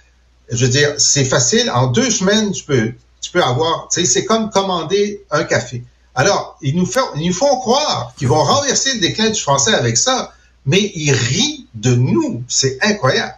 je 0.50 0.66
veux 0.66 0.72
dire, 0.72 0.96
c'est 0.98 1.26
facile. 1.26 1.70
En 1.72 1.88
deux 1.88 2.10
semaines, 2.10 2.52
tu 2.52 2.64
peux, 2.64 2.94
tu 3.22 3.32
peux 3.32 3.44
avoir, 3.44 3.88
tu 3.90 4.02
sais, 4.02 4.06
c'est 4.06 4.26
comme 4.26 4.50
commander 4.50 5.24
un 5.32 5.44
café. 5.44 5.84
Alors, 6.16 6.58
ils 6.62 6.76
nous 6.76 6.86
font, 6.86 7.00
ils 7.16 7.28
nous 7.28 7.34
font 7.34 7.58
croire 7.60 8.14
qu'ils 8.18 8.28
vont 8.28 8.44
renverser 8.44 8.94
le 8.96 9.00
déclin 9.00 9.30
du 9.30 9.40
français 9.40 9.74
avec 9.74 9.98
ça, 9.98 10.34
mais 10.66 10.92
ils 10.96 11.12
rient 11.12 11.68
de 11.74 11.96
nous. 11.96 12.44
C'est 12.48 12.78
incroyable. 12.82 13.36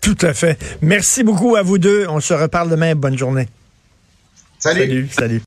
Tout 0.00 0.18
à 0.20 0.34
fait. 0.34 0.58
Merci 0.82 1.22
beaucoup 1.22 1.56
à 1.56 1.62
vous 1.62 1.78
deux. 1.78 2.06
On 2.08 2.20
se 2.20 2.34
reparle 2.34 2.68
demain. 2.68 2.94
Bonne 2.94 3.16
journée. 3.16 3.48
Salut. 4.58 4.80
Salut. 4.80 5.08
salut. 5.10 5.42